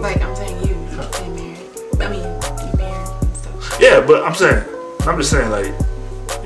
Like 0.00 0.20
I'm 0.22 0.34
saying, 0.36 0.60
you, 0.68 0.74
stay 1.12 1.28
married. 1.30 1.58
I 2.00 2.08
mean, 2.10 2.20
you 2.20 2.76
married 2.76 3.08
and 3.22 3.36
stuff. 3.36 3.78
Yeah, 3.80 4.04
but 4.06 4.22
I'm 4.24 4.34
saying, 4.34 4.64
I'm 5.06 5.16
just 5.18 5.30
saying, 5.30 5.50
like, 5.50 5.72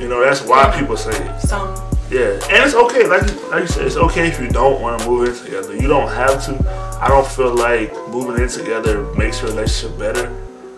you 0.01 0.09
know, 0.09 0.25
that's 0.25 0.43
why 0.43 0.77
people 0.79 0.97
say 0.97 1.11
it. 1.11 1.41
Some. 1.41 1.75
Yeah, 2.11 2.41
and 2.51 2.65
it's 2.65 2.75
okay. 2.75 3.07
Like, 3.07 3.23
like 3.51 3.63
you 3.63 3.67
said, 3.67 3.87
it's 3.87 3.97
okay 3.97 4.29
if 4.29 4.41
you 4.41 4.49
don't 4.49 4.81
want 4.81 5.01
to 5.01 5.09
move 5.09 5.29
in 5.29 5.45
together. 5.45 5.75
You 5.75 5.89
don't 5.89 6.09
have 6.09 6.43
to. 6.47 6.99
I 7.03 7.09
don't 7.09 7.27
feel 7.27 7.55
like 7.55 7.93
moving 8.09 8.43
in 8.43 8.49
together 8.49 9.03
makes 9.15 9.43
your 9.43 9.51
relationship 9.51 9.99
better. 9.99 10.35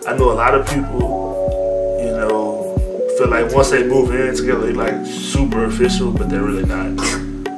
I 0.07 0.17
know 0.17 0.31
a 0.31 0.33
lot 0.33 0.53
of 0.55 0.67
people, 0.67 1.99
you 2.03 2.11
know, 2.11 2.75
feel 3.17 3.29
like 3.29 3.53
once 3.53 3.69
they 3.69 3.87
move 3.87 4.11
in 4.13 4.35
together, 4.35 4.65
they 4.65 4.73
like 4.73 5.05
super 5.05 5.65
official, 5.65 6.11
but 6.11 6.29
they're 6.29 6.43
really 6.43 6.65
not. 6.65 6.97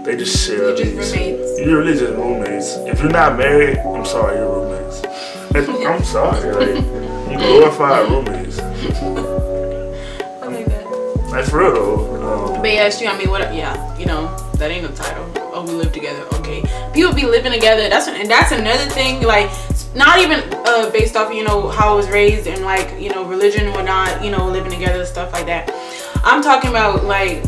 They 0.06 0.18
just 0.18 0.46
share. 0.46 0.58
You're 0.58 0.76
just 0.76 1.16
roommates. 1.16 1.60
You're 1.60 1.78
really 1.80 1.98
just 1.98 2.14
roommates. 2.14 2.76
If 2.92 3.02
you're 3.02 3.12
not 3.12 3.38
married, 3.38 3.78
I'm 3.80 4.06
sorry, 4.06 4.38
you're 4.38 4.54
roommates. 4.54 5.02
I'm 5.88 6.04
sorry, 6.04 6.54
like 6.54 7.32
you 7.32 7.38
glorify 7.38 8.02
roommates. 8.10 9.33
I 11.34 11.38
like 11.38 11.46
that. 11.46 11.50
Like 11.50 11.50
for 11.50 11.60
real. 11.60 12.24
Um, 12.24 12.62
But 12.62 12.72
yeah, 12.74 12.90
true. 12.90 13.08
I 13.08 13.18
mean, 13.18 13.30
what? 13.30 13.54
Yeah, 13.54 13.98
you 13.98 14.06
know, 14.06 14.36
that 14.58 14.72
ain't 14.72 14.84
no 14.84 14.96
title. 14.96 15.30
Oh, 15.54 15.64
we 15.64 15.74
live 15.74 15.92
together. 15.92 16.22
Okay, 16.40 16.62
people 16.94 17.14
be 17.14 17.26
living 17.26 17.52
together. 17.52 17.90
That's 17.90 18.08
and 18.08 18.30
that's 18.30 18.52
another 18.52 18.86
thing. 18.92 19.22
Like, 19.24 19.50
not 19.96 20.20
even 20.20 20.42
uh, 20.66 20.90
based 20.92 21.16
off 21.16 21.34
you 21.34 21.44
know 21.44 21.70
how 21.70 21.94
I 21.94 21.96
was 21.96 22.10
raised 22.10 22.48
and 22.48 22.64
like 22.64 23.00
you 23.00 23.10
know 23.10 23.26
religion 23.26 23.68
or 23.70 23.84
not. 23.84 24.24
You 24.24 24.32
know, 24.32 24.48
living 24.48 24.72
together 24.72 25.06
stuff 25.06 25.34
like 25.34 25.46
that. 25.48 25.72
I'm 26.24 26.42
talking 26.42 26.70
about 26.70 27.04
like 27.04 27.44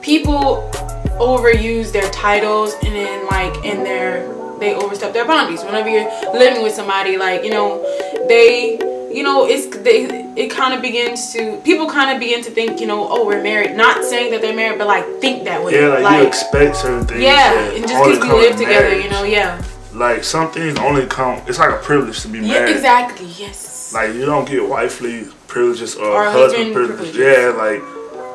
people 0.00 0.70
overuse 1.18 1.92
their 1.92 2.10
titles 2.10 2.74
and 2.82 2.94
then 2.94 3.26
like 3.26 3.64
in 3.64 3.84
their 3.84 4.32
they 4.58 4.74
overstep 4.74 5.12
their 5.12 5.24
boundaries 5.24 5.62
whenever 5.64 5.88
you're 5.88 6.08
living 6.32 6.62
with 6.62 6.72
somebody 6.72 7.16
like 7.16 7.42
you 7.44 7.50
know 7.50 7.82
they 8.28 8.78
you 9.16 9.22
know 9.22 9.46
it's 9.46 9.64
they 9.86 9.98
it 10.42 10.50
kind 10.50 10.72
of 10.74 10.82
begins 10.82 11.32
to 11.32 11.56
people 11.68 11.86
kind 11.88 12.10
of 12.12 12.18
begin 12.18 12.42
to 12.42 12.50
think 12.50 12.80
you 12.80 12.86
know 12.86 13.00
oh 13.10 13.24
we're 13.28 13.42
married 13.42 13.72
not 13.76 14.04
saying 14.04 14.30
that 14.32 14.40
they're 14.42 14.56
married 14.62 14.78
but 14.78 14.86
like 14.94 15.04
think 15.20 15.44
that 15.44 15.62
way 15.64 15.70
yeah, 15.80 15.88
like, 15.98 16.20
you 16.20 16.26
expect 16.26 16.76
certain 16.76 17.06
things. 17.06 17.22
yeah 17.22 17.70
and 17.76 17.86
just 17.86 17.94
because 18.04 18.22
we 18.22 18.40
live 18.46 18.56
together 18.56 18.88
marriage. 18.90 19.04
you 19.04 19.10
know 19.10 19.24
yeah 19.24 19.62
Like 20.06 20.24
some 20.24 20.50
things 20.50 20.74
only 20.88 21.06
come. 21.06 21.36
It's 21.46 21.60
like 21.62 21.70
a 21.70 21.82
privilege 21.90 22.18
to 22.22 22.28
be 22.28 22.40
married. 22.40 22.68
yeah 22.68 22.76
exactly 22.76 23.28
yes 23.44 23.92
Like 23.94 24.10
you 24.18 24.24
don't 24.26 24.46
get 24.54 24.68
wifely 24.68 25.16
privileges 25.46 25.94
or, 25.94 26.10
Or 26.18 26.24
husband 26.24 26.74
husband 26.74 26.74
privileges. 26.74 27.14
privileges. 27.14 27.38
Yeah, 27.38 27.62
like, 27.64 27.80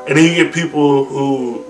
and 0.08 0.12
then 0.16 0.24
you 0.28 0.34
get 0.42 0.54
people 0.54 1.04
who 1.04 1.64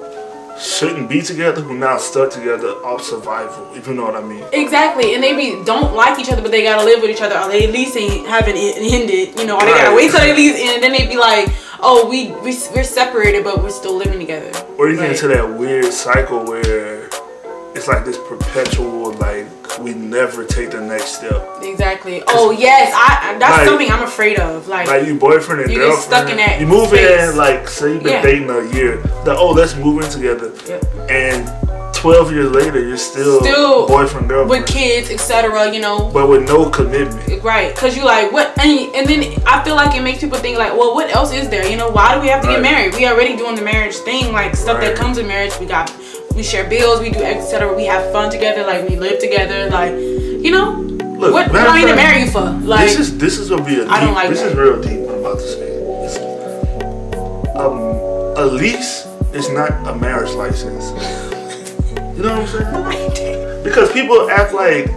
shouldn't 0.60 1.08
be 1.08 1.22
together 1.22 1.62
who 1.62 1.76
now 1.76 1.96
stuck 1.96 2.30
together 2.30 2.68
off 2.84 3.02
survival. 3.02 3.72
If 3.74 3.86
you 3.86 3.94
know 3.94 4.04
what 4.04 4.16
I 4.16 4.22
mean. 4.22 4.44
Exactly, 4.52 5.14
and 5.14 5.22
they 5.22 5.34
be 5.34 5.64
don't 5.64 5.94
like 5.94 6.18
each 6.18 6.30
other, 6.30 6.42
but 6.42 6.50
they 6.50 6.62
gotta 6.62 6.84
live 6.84 7.00
with 7.00 7.10
each 7.10 7.22
other, 7.22 7.36
or 7.38 7.48
they 7.48 7.66
at 7.66 7.72
least 7.72 7.96
ain't 7.96 8.26
haven't 8.26 8.56
it 8.56 8.76
ended, 8.76 9.38
you 9.38 9.46
know, 9.46 9.56
or 9.56 9.60
they 9.64 9.72
gotta 9.72 9.96
wait 9.96 10.10
till 10.10 10.20
they 10.20 10.34
leave, 10.36 10.54
and 10.56 10.82
then 10.82 10.92
they 10.92 11.06
be 11.06 11.16
like, 11.16 11.48
oh, 11.80 12.08
we, 12.08 12.30
we 12.42 12.56
we're 12.74 12.84
separated, 12.84 13.42
but 13.44 13.62
we're 13.62 13.70
still 13.70 13.96
living 13.96 14.18
together. 14.18 14.52
Or 14.78 14.88
you 14.88 14.96
get 14.96 15.02
Like, 15.02 15.10
into 15.12 15.28
that 15.28 15.48
weird 15.58 15.86
cycle 15.92 16.44
where 16.44 17.08
it's 17.74 17.88
like 17.88 18.04
this 18.04 18.18
perpetual 18.28 19.12
like 19.14 19.39
we 19.82 19.94
never 19.94 20.44
take 20.44 20.70
the 20.70 20.80
next 20.80 21.16
step. 21.16 21.42
Exactly. 21.62 22.22
Oh 22.28 22.50
yes, 22.50 22.92
I 22.94 23.36
that's 23.38 23.58
Like- 23.58 23.66
something 23.68 23.90
I'm 23.90 24.02
afraid 24.02 24.38
of. 24.38 24.68
Like, 24.68 24.88
Like 24.88 25.06
you 25.06 25.14
boyfriend 25.14 25.62
and 25.62 25.70
girlfriend. 25.70 25.70
You 25.72 25.78
get 25.78 25.86
girlfriend. 25.86 26.02
stuck 26.02 26.30
in 26.30 26.36
that 26.38 26.60
You 26.60 26.66
move 26.66 26.88
space. 26.88 27.30
in 27.30 27.36
like 27.36 27.68
say 27.68 27.92
you've 27.94 28.02
been 28.02 28.12
Yeah. 28.12 28.22
dating 28.22 28.50
a 28.50 28.62
year. 28.76 28.96
That 29.24 29.36
oh 29.36 29.50
let's 29.50 29.74
move 29.76 30.04
in 30.04 30.10
together. 30.10 30.52
Yep. 30.68 30.84
And 31.10 31.50
twelve 31.94 32.32
years 32.32 32.50
later 32.50 32.80
you're 32.80 32.96
still, 32.96 33.40
Still 33.40 33.86
boyfriend 33.86 34.28
girlfriend. 34.28 34.48
with 34.50 34.66
kids, 34.66 35.10
etc. 35.10 35.70
You 35.70 35.80
know, 35.80 36.10
But 36.14 36.28
with 36.28 36.48
no 36.48 36.70
commitment. 36.70 37.42
right? 37.44 37.74
Cause 37.76 37.94
you 37.96 38.04
like 38.04 38.32
what, 38.32 38.56
and, 38.58 38.94
and 38.96 39.06
then 39.06 39.20
I 39.46 39.62
feel 39.64 39.74
like 39.76 39.94
it 39.94 40.02
makes 40.02 40.20
people 40.20 40.38
think 40.38 40.56
like, 40.56 40.72
well, 40.72 40.94
what 40.94 41.14
else 41.14 41.32
is 41.34 41.48
there? 41.50 41.66
You 41.68 41.76
know, 41.76 41.90
why 41.90 42.14
do 42.14 42.20
we 42.22 42.28
have 42.28 42.40
to 42.42 42.48
Right. 42.48 42.54
get 42.54 42.62
married? 42.62 42.94
We 42.94 43.06
already 43.06 43.36
doing 43.36 43.54
the 43.54 43.62
marriage 43.62 43.96
thing, 43.96 44.32
like 44.32 44.56
stuff 44.56 44.78
Right. 44.78 44.88
that 44.88 44.96
comes 44.96 45.18
with 45.18 45.26
marriage. 45.26 45.52
We 45.60 45.66
got, 45.66 45.92
we 46.34 46.42
share 46.42 46.68
bills, 46.68 47.00
we 47.00 47.10
do 47.10 47.20
etc. 47.22 47.74
We 47.74 47.84
have 47.86 48.12
fun 48.12 48.30
together, 48.30 48.64
like 48.64 48.88
we 48.88 48.96
live 48.96 49.18
together, 49.20 49.68
like 49.70 49.92
you 49.92 50.50
know. 50.50 50.86
Look, 51.20 51.34
what, 51.34 51.52
do 51.52 51.58
I 51.58 51.80
need 51.80 51.88
to 51.88 51.96
marry 51.96 52.22
you 52.22 52.30
for? 52.30 52.50
Like, 52.64 52.86
this 52.88 52.98
is 52.98 53.18
this 53.18 53.38
is 53.38 53.50
gonna 53.50 53.64
be 53.64 53.74
a 53.74 53.82
deep, 53.84 53.90
I 53.92 54.00
don't 54.04 54.14
like 54.14 54.30
this 54.30 54.40
is 54.42 54.54
real 54.54 54.80
deep 54.80 55.00
what 55.00 55.14
I'm 55.14 55.20
about 55.20 55.38
to 55.38 55.46
say. 55.46 55.68
It's, 56.04 56.16
um 57.56 57.78
a 58.38 58.46
lease 58.46 59.06
is 59.34 59.50
not 59.50 59.70
a 59.86 59.94
marriage 59.96 60.32
license. 60.32 60.92
You 62.16 62.26
know 62.26 62.40
what 62.40 62.54
I'm 62.54 63.14
saying? 63.14 63.62
Because 63.64 63.90
people 63.92 64.28
act 64.30 64.52
like 64.52 64.88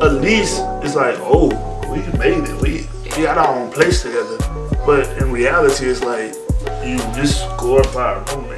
a 0.00 0.08
lease 0.08 0.58
is 0.82 0.94
like, 0.96 1.16
oh, 1.20 1.48
we 1.90 1.98
made 2.18 2.48
it. 2.48 2.60
We 2.60 2.86
we 3.16 3.22
got 3.24 3.38
our 3.38 3.54
own 3.56 3.70
place 3.72 4.02
together. 4.02 4.38
But 4.86 5.06
in 5.18 5.30
reality 5.32 5.86
it's 5.86 6.02
like 6.02 6.34
you 6.84 6.96
just 7.14 7.46
glorify 7.58 8.14
roommates. 8.34 8.57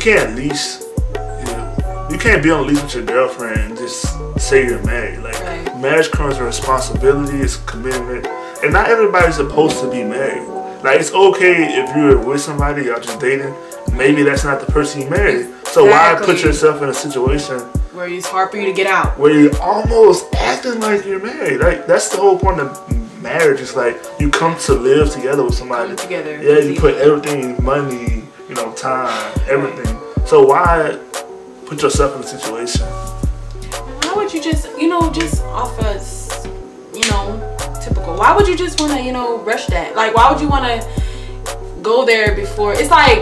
can't 0.00 0.34
lease 0.34 0.86
you, 1.14 1.44
know, 1.52 2.08
you 2.10 2.18
can't 2.18 2.42
be 2.42 2.50
on 2.50 2.60
a 2.64 2.66
lease 2.66 2.82
with 2.82 2.94
your 2.94 3.04
girlfriend 3.04 3.60
and 3.60 3.76
just 3.76 4.06
say 4.40 4.66
you're 4.66 4.82
married. 4.84 5.18
Like 5.20 5.38
Right. 5.40 5.80
marriage 5.80 6.10
comes 6.10 6.34
with 6.38 6.46
responsibility, 6.46 7.38
it's 7.38 7.56
commitment. 7.56 8.26
And 8.62 8.72
not 8.72 8.88
everybody's 8.88 9.36
supposed 9.36 9.80
to 9.80 9.90
be 9.90 10.02
married. 10.02 10.46
Like 10.82 11.00
it's 11.00 11.12
okay 11.12 11.82
if 11.82 11.94
you're 11.94 12.18
with 12.18 12.40
somebody, 12.40 12.84
y'all 12.84 13.00
just 13.00 13.20
dating. 13.20 13.54
Maybe 13.92 14.22
that's 14.22 14.44
not 14.44 14.64
the 14.64 14.72
person 14.72 15.02
you 15.02 15.10
married. 15.10 15.48
So 15.66 15.84
why 15.84 16.18
put 16.22 16.42
yourself 16.42 16.82
in 16.82 16.88
a 16.88 16.94
situation 16.94 17.58
where 17.92 18.08
it's 18.08 18.26
hard 18.26 18.50
for 18.50 18.56
you 18.56 18.66
to 18.66 18.72
get 18.72 18.86
out. 18.86 19.18
where 19.18 19.32
you're 19.38 19.60
almost 19.60 20.34
acting 20.34 20.80
like 20.80 21.04
you're 21.04 21.20
married? 21.20 21.60
Like 21.60 21.86
that's 21.86 22.08
the 22.08 22.16
whole 22.16 22.38
point 22.38 22.60
of 22.60 23.22
marriage. 23.22 23.60
It's 23.60 23.76
like 23.76 24.02
you 24.18 24.30
come 24.30 24.58
to 24.60 24.72
live 24.72 25.10
together 25.10 25.44
with 25.44 25.54
somebody. 25.54 25.88
Come 25.88 25.96
together. 25.96 26.42
Yeah, 26.42 26.58
you 26.60 26.80
put 26.80 26.94
everything, 26.96 27.62
money, 27.62 28.19
you 28.50 28.56
know, 28.56 28.72
time, 28.72 29.32
everything. 29.48 29.96
So 30.26 30.44
why 30.44 30.98
put 31.66 31.80
yourself 31.82 32.16
in 32.16 32.22
a 32.22 32.26
situation? 32.26 32.84
Why 32.86 34.12
would 34.16 34.34
you 34.34 34.42
just, 34.42 34.68
you 34.76 34.88
know, 34.88 35.10
just 35.12 35.42
off 35.44 35.78
as, 35.84 36.44
you 36.92 37.08
know, 37.10 37.56
typical? 37.80 38.16
Why 38.16 38.34
would 38.34 38.48
you 38.48 38.56
just 38.56 38.80
want 38.80 38.92
to, 38.94 39.00
you 39.02 39.12
know, 39.12 39.38
rush 39.38 39.66
that? 39.66 39.94
Like, 39.94 40.14
why 40.14 40.32
would 40.32 40.40
you 40.40 40.48
want 40.48 40.64
to 40.64 41.80
go 41.80 42.04
there 42.04 42.34
before? 42.34 42.72
It's 42.74 42.90
like, 42.90 43.20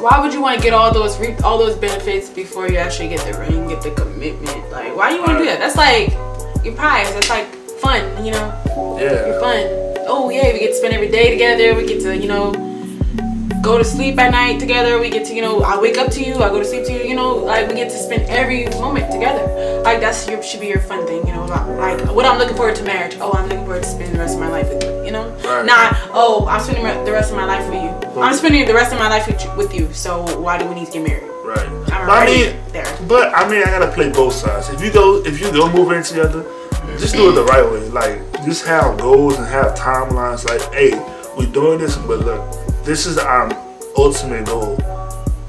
why 0.00 0.20
would 0.22 0.32
you 0.32 0.40
want 0.40 0.56
to 0.56 0.62
get 0.62 0.72
all 0.72 0.92
those 0.92 1.18
reap 1.18 1.42
all 1.44 1.58
those 1.58 1.76
benefits 1.76 2.30
before 2.30 2.68
you 2.68 2.78
actually 2.78 3.08
get 3.08 3.20
the 3.30 3.38
ring, 3.38 3.68
get 3.68 3.82
the 3.82 3.90
commitment? 3.90 4.70
Like, 4.70 4.96
why 4.96 5.10
do 5.10 5.16
you 5.16 5.20
want 5.20 5.32
to 5.32 5.38
do 5.38 5.44
that? 5.44 5.58
That's 5.58 5.76
like 5.76 6.12
your 6.64 6.74
prize. 6.74 7.12
That's 7.12 7.28
like 7.28 7.46
fun, 7.80 8.24
you 8.24 8.32
know, 8.32 8.98
Yeah. 8.98 9.38
fun. 9.38 9.66
Oh 10.08 10.30
yeah, 10.30 10.50
we 10.52 10.60
get 10.60 10.68
to 10.68 10.74
spend 10.74 10.94
every 10.94 11.10
day 11.10 11.30
together. 11.30 11.74
We 11.74 11.86
get 11.86 12.00
to, 12.02 12.16
you 12.16 12.28
know, 12.28 12.52
go 13.66 13.76
to 13.76 13.84
sleep 13.84 14.16
at 14.16 14.30
night 14.30 14.60
together. 14.60 15.00
We 15.00 15.10
get 15.10 15.26
to, 15.26 15.34
you 15.34 15.42
know, 15.42 15.60
I 15.62 15.76
wake 15.76 15.98
up 15.98 16.08
to 16.12 16.22
you, 16.22 16.36
I 16.36 16.50
go 16.50 16.60
to 16.60 16.64
sleep 16.64 16.86
to 16.86 16.92
you, 16.92 17.00
you 17.00 17.16
know, 17.16 17.34
like 17.34 17.66
we 17.68 17.74
get 17.74 17.90
to 17.90 17.98
spend 17.98 18.22
every 18.30 18.66
moment 18.80 19.10
together. 19.10 19.82
Like 19.82 19.98
that's 19.98 20.28
your 20.28 20.40
should 20.40 20.60
be 20.60 20.68
your 20.68 20.78
fun 20.78 21.04
thing, 21.04 21.26
you 21.26 21.34
know, 21.34 21.46
like 21.46 21.98
what 22.14 22.24
I'm 22.24 22.38
looking 22.38 22.56
forward 22.56 22.76
to 22.76 22.84
marriage. 22.84 23.16
Oh, 23.20 23.32
I'm 23.32 23.48
looking 23.48 23.64
forward 23.64 23.82
to 23.82 23.88
spending 23.88 24.12
the 24.12 24.20
rest 24.20 24.34
of 24.34 24.40
my 24.40 24.50
life 24.50 24.68
with 24.68 24.84
you, 24.84 25.06
you 25.06 25.10
know? 25.10 25.28
Right. 25.42 25.66
Not, 25.66 25.96
oh, 26.14 26.46
I'm 26.46 26.60
spending 26.60 26.84
the 27.04 27.10
rest 27.10 27.32
of 27.32 27.36
my 27.36 27.44
life 27.44 27.68
with 27.68 27.82
you. 27.82 28.22
I'm 28.22 28.34
spending 28.34 28.64
the 28.66 28.72
rest 28.72 28.92
of 28.92 29.00
my 29.00 29.08
life 29.08 29.26
with 29.26 29.44
you, 29.44 29.50
with 29.56 29.74
you 29.74 29.92
so 29.92 30.22
why 30.38 30.58
do 30.58 30.68
we 30.68 30.76
need 30.76 30.86
to 30.86 30.92
get 30.92 31.02
married? 31.02 31.28
Right. 31.44 31.66
I'm 31.92 32.08
I 32.08 32.24
mean, 32.24 32.56
there. 32.70 32.86
But 33.08 33.34
I 33.34 33.50
mean, 33.50 33.62
I 33.64 33.66
gotta 33.66 33.90
play 33.90 34.10
both 34.10 34.34
sides. 34.34 34.68
If 34.68 34.80
you 34.80 34.92
go, 34.92 35.24
if 35.24 35.40
you 35.40 35.50
go 35.50 35.72
move 35.72 35.90
in 35.90 36.04
together, 36.04 36.46
just 36.98 37.14
do 37.16 37.30
it 37.30 37.32
the 37.32 37.44
right 37.44 37.68
way. 37.68 37.88
Like, 37.88 38.44
just 38.44 38.64
have 38.66 38.96
goals 38.98 39.36
and 39.38 39.46
have 39.48 39.74
timelines. 39.74 40.44
Like, 40.44 40.62
hey, 40.72 40.92
we're 41.36 41.50
doing 41.50 41.78
this, 41.78 41.96
but 41.96 42.20
look, 42.20 42.65
this 42.86 43.04
is 43.04 43.18
our 43.18 43.50
um, 43.50 43.58
ultimate 43.96 44.46
goal. 44.46 44.78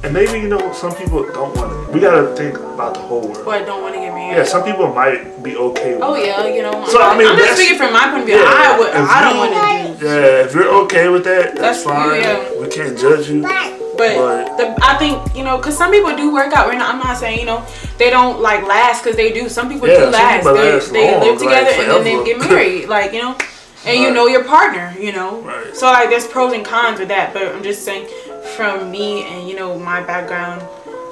And 0.04 0.14
maybe 0.14 0.40
you 0.40 0.48
know 0.48 0.72
some 0.74 0.94
people 0.96 1.24
don't 1.32 1.56
want 1.56 1.72
it. 1.90 1.94
We 1.94 2.00
gotta 2.00 2.36
think 2.36 2.58
about 2.58 2.96
the 2.96 3.00
whole 3.02 3.22
world. 3.22 3.46
But 3.46 3.62
I 3.62 3.66
don't 3.66 3.82
want 3.82 3.94
to 3.96 4.00
get 4.00 4.14
married. 4.14 4.38
Yeah, 4.38 4.44
some 4.44 4.64
people 4.64 4.92
might 4.94 5.44
be 5.44 5.56
okay 5.56 5.94
with 5.94 6.04
Oh 6.04 6.14
that. 6.16 6.26
yeah, 6.26 6.48
you 6.48 6.62
know. 6.62 6.86
So, 6.88 7.02
I'm, 7.02 7.18
mean, 7.18 7.28
I'm 7.28 7.38
just 7.38 7.58
speaking 7.58 7.78
from 7.78 7.94
my 7.94 8.10
point 8.10 8.22
of 8.22 8.26
view. 8.26 8.36
Yeah, 8.36 8.44
I 8.46 8.80
would. 8.80 8.90
I 8.94 9.22
don't 9.22 9.38
want 9.38 9.54
to 9.54 10.00
do. 10.00 10.06
Yeah, 10.06 10.46
if 10.46 10.54
you're 10.54 10.70
okay 10.86 11.10
with 11.10 11.24
that, 11.26 11.56
that's, 11.56 11.84
That's 11.84 11.84
fine. 11.84 12.22
yeah. 12.22 12.60
We 12.60 12.68
can't 12.70 12.98
judge 12.98 13.30
you. 13.30 13.42
But 13.42 13.78
But- 13.98 14.58
the, 14.58 14.78
I 14.86 14.98
think 14.98 15.36
you 15.36 15.44
know, 15.44 15.58
cause 15.60 15.76
some 15.78 15.92
people 15.92 16.16
do 16.16 16.32
work 16.32 16.54
out. 16.54 16.68
We're 16.68 16.78
not, 16.78 16.94
I'm 16.94 17.00
not 17.00 17.18
saying 17.18 17.40
you 17.40 17.46
know 17.46 17.66
they 17.98 18.10
don't 18.10 18.40
like 18.40 18.64
last, 18.66 19.04
cause 19.04 19.16
they 19.16 19.34
do. 19.34 19.50
Some 19.50 19.70
people 19.70 19.88
Yeah, 19.88 20.06
do 20.06 20.10
last. 20.12 20.38
people 20.42 20.54
they 20.54 20.74
last 20.74 20.94
they 20.94 21.12
long, 21.12 21.22
live 21.22 21.40
together 21.40 21.72
like, 21.72 21.80
and 21.80 21.90
then 21.90 22.04
they 22.04 22.24
get 22.24 22.40
married. 22.40 22.88
Like 22.88 23.14
you 23.14 23.22
know, 23.22 23.38
and 23.86 24.00
you 24.00 24.12
know 24.14 24.28
your 24.28 24.44
partner. 24.44 24.94
You 25.00 25.12
know, 25.14 25.42
Right. 25.42 25.76
so 25.76 25.88
like 25.88 26.10
there's 26.10 26.28
pros 26.28 26.54
and 26.54 26.66
cons 26.66 27.00
with 27.00 27.10
that. 27.10 27.34
But 27.34 27.48
I'm 27.56 27.64
just 27.64 27.84
saying, 27.86 28.08
from 28.56 28.92
me 28.92 29.24
and 29.24 29.48
you 29.48 29.56
know 29.56 29.78
my 29.80 30.02
background, 30.02 30.62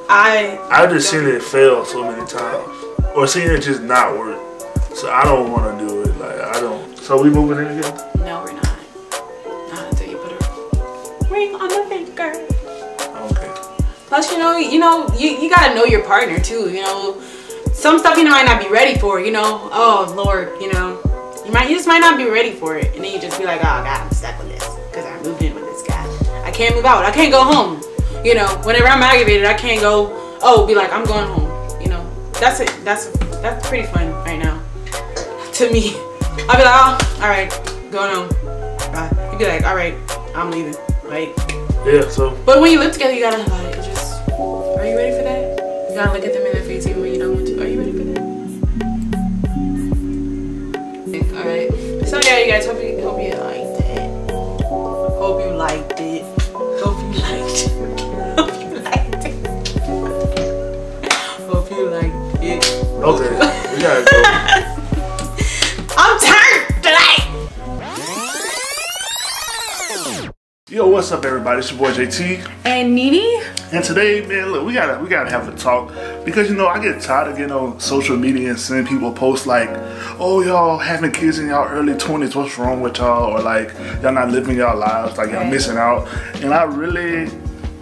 I 0.10 0.60
I've 0.72 0.89
just 0.91 1.10
seen 1.10 1.25
it 1.25 1.41
fail 1.41 1.86
so 1.86 2.03
many 2.10 2.25
times, 2.27 2.69
or 3.15 3.27
seen 3.27 3.50
it 3.50 3.62
just 3.62 3.81
not 3.81 4.17
work. 4.17 4.39
So 4.93 5.12
I 5.12 5.24
don't 5.25 5.51
want 5.51 5.79
to 5.79 5.88
do 5.88 6.01
it. 6.03 6.17
Like 6.17 6.39
I 6.39 6.60
don't. 6.60 6.98
So 6.98 7.22
we 7.22 7.29
moving 7.29 7.60
in 7.65 7.77
again? 7.77 7.98
No, 8.19 8.43
we're 8.43 8.53
not. 8.53 8.79
Not 9.74 9.91
until 9.91 10.10
you 10.10 10.17
put 10.17 10.31
a 10.31 11.27
ring 11.29 11.53
on 11.55 11.67
the 11.67 11.86
finger. 11.88 12.31
Okay. 13.31 13.51
Plus, 14.07 14.31
you 14.31 14.38
know, 14.38 14.57
you 14.57 14.79
know, 14.79 15.07
you, 15.17 15.29
you 15.31 15.50
gotta 15.50 15.75
know 15.75 15.84
your 15.84 16.03
partner 16.03 16.39
too. 16.39 16.69
You 16.72 16.81
know, 16.81 17.22
some 17.74 18.00
stuff 18.00 18.17
you 18.17 18.24
know 18.24 18.31
might 18.31 18.45
not 18.45 18.62
be 18.62 18.69
ready 18.69 18.98
for. 19.00 19.19
You 19.19 19.31
know, 19.31 19.69
oh 19.72 20.13
Lord, 20.15 20.50
you 20.62 20.72
know, 20.72 21.00
you 21.45 21.51
might 21.51 21.69
you 21.69 21.75
just 21.75 21.87
might 21.87 21.99
not 21.99 22.17
be 22.17 22.25
ready 22.29 22.51
for 22.51 22.77
it, 22.77 22.95
and 22.95 23.03
then 23.03 23.13
you 23.13 23.19
just 23.19 23.37
be 23.39 23.45
like, 23.45 23.59
oh 23.59 23.83
God, 23.85 24.01
I'm 24.01 24.11
stuck 24.11 24.37
with 24.39 24.49
this 24.49 24.67
because 24.89 25.05
I 25.05 25.21
moved 25.21 25.41
in 25.43 25.53
with 25.53 25.63
this 25.65 25.83
guy. 25.83 26.03
I 26.43 26.51
can't 26.51 26.75
move 26.75 26.85
out. 26.85 27.05
I 27.05 27.11
can't 27.11 27.31
go 27.31 27.43
home. 27.43 27.81
You 28.23 28.33
know, 28.33 28.47
whenever 28.63 28.87
I'm 28.87 29.01
aggravated, 29.03 29.45
I 29.45 29.53
can't 29.53 29.79
go. 29.79 30.09
Oh, 30.41 30.65
be 30.65 30.73
like, 30.75 30.91
I'm 30.91 31.05
going 31.05 31.27
home. 31.27 31.81
You 31.81 31.89
know, 31.89 32.09
that's 32.33 32.59
it. 32.59 32.73
That's 32.83 33.09
that's 33.41 33.67
pretty 33.67 33.87
fun 33.87 34.11
right 34.25 34.39
now. 34.39 34.61
To 35.55 35.71
me, 35.71 35.95
I'll 36.49 36.57
be 36.57 36.65
like, 36.65 36.75
oh, 36.75 37.19
all 37.21 37.29
right, 37.29 37.49
going 37.89 38.13
home. 38.13 38.27
Bye. 38.91 39.29
You'd 39.31 39.39
be 39.39 39.45
like, 39.47 39.63
all 39.63 39.73
right, 39.75 39.95
I'm 40.35 40.51
leaving. 40.51 40.75
Like. 41.05 41.33
Yeah. 41.85 42.09
So 42.09 42.35
But 42.45 42.59
when 42.59 42.71
you 42.73 42.79
live 42.79 42.91
together, 42.91 43.13
you 43.13 43.21
gotta 43.21 43.49
like 43.49 43.75
just. 43.75 44.27
Are 44.31 44.85
you 44.85 44.97
ready 44.97 45.15
for 45.15 45.23
that? 45.23 45.87
You 45.89 45.95
gotta 45.95 46.11
look 46.11 46.25
at 46.25 46.33
them 46.33 46.45
in 46.45 46.57
the 46.57 46.63
face 46.67 46.85
even 46.87 47.03
when 47.03 47.13
you 47.13 47.19
don't 47.19 47.35
want 47.35 47.47
to. 47.47 47.54
So 52.05 52.19
yeah, 52.21 52.38
you 52.39 52.45
guys 52.51 52.65
hope 52.67 52.81
you 52.81 53.01
hope 53.01 53.19
you 53.19 53.33
liked 53.33 53.81
it. 53.81 54.31
Hope 55.17 55.43
you 55.43 55.51
liked 55.55 56.00
it. 56.00 56.24
Hope 56.53 57.01
you 57.01 57.19
liked 57.19 57.65
it. 57.65 57.71
hope 58.38 58.62
you 58.62 58.79
liked 58.79 59.25
it. 59.25 59.35
hope 61.50 61.71
you 61.71 61.89
liked 61.89 62.43
it. 62.43 62.63
okay, 63.03 63.29
we 63.75 63.81
gotta 63.81 64.05
go. 64.05 64.51
Yo, 70.75 70.86
what's 70.86 71.10
up, 71.13 71.24
everybody? 71.24 71.60
It's 71.60 71.72
your 71.72 71.79
boy 71.79 71.94
JT. 71.94 72.65
And 72.65 72.94
Nene. 72.94 73.41
And 73.72 73.82
today, 73.82 74.25
man, 74.25 74.51
look, 74.51 74.65
we 74.65 74.74
gotta 74.74 75.01
we 75.01 75.08
gotta 75.08 75.29
have 75.29 75.48
a 75.48 75.55
talk 75.55 75.88
because 76.25 76.50
you 76.50 76.55
know 76.58 76.67
I 76.67 76.84
get 76.84 77.01
tired 77.01 77.29
of 77.29 77.38
getting 77.38 77.53
on 77.53 77.79
social 77.79 78.17
media 78.17 78.50
and 78.50 78.60
seeing 78.60 78.86
people 78.86 79.13
post 79.13 79.48
like, 79.48 79.70
"Oh, 80.20 80.44
y'all 80.44 80.77
having 80.77 81.13
kids 81.13 81.39
in 81.39 81.48
y'all 81.48 81.65
early 81.65 81.94
twenties, 81.94 82.36
what's 82.36 82.58
wrong 82.58 82.82
with 82.82 82.98
y'all?" 82.98 83.32
Or 83.32 83.41
like, 83.41 83.74
"Y'all 84.01 84.12
not 84.12 84.32
living 84.32 84.58
y'all 84.58 84.77
lives, 84.77 85.17
like 85.17 85.32
y'all 85.32 85.50
missing 85.50 85.77
out." 85.77 86.10
And 86.44 86.53
I 86.53 86.63
really, 86.63 87.32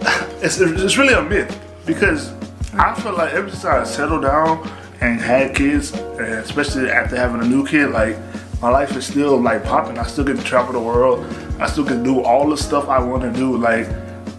it's 0.40 0.60
it's 0.60 0.96
really 0.96 1.14
a 1.14 1.22
myth 1.22 1.50
because 1.86 2.32
I 2.74 2.94
feel 2.94 3.16
like 3.16 3.34
ever 3.34 3.50
since 3.50 3.64
I 3.64 3.82
settled 3.82 4.22
down 4.22 4.70
and 5.00 5.20
had 5.20 5.56
kids, 5.56 5.90
and 5.94 6.34
especially 6.34 6.88
after 6.88 7.16
having 7.16 7.40
a 7.40 7.44
new 7.44 7.66
kid, 7.66 7.90
like 7.90 8.16
my 8.62 8.70
life 8.70 8.96
is 8.96 9.04
still 9.04 9.36
like 9.36 9.64
popping. 9.64 9.98
I 9.98 10.04
still 10.04 10.22
get 10.22 10.36
to 10.36 10.44
travel 10.44 10.74
the 10.74 10.80
world. 10.80 11.26
I 11.60 11.68
still 11.68 11.84
can 11.84 12.02
do 12.02 12.22
all 12.22 12.48
the 12.48 12.56
stuff 12.56 12.88
I 12.88 12.98
want 12.98 13.22
to 13.22 13.32
do. 13.32 13.56
Like 13.56 13.86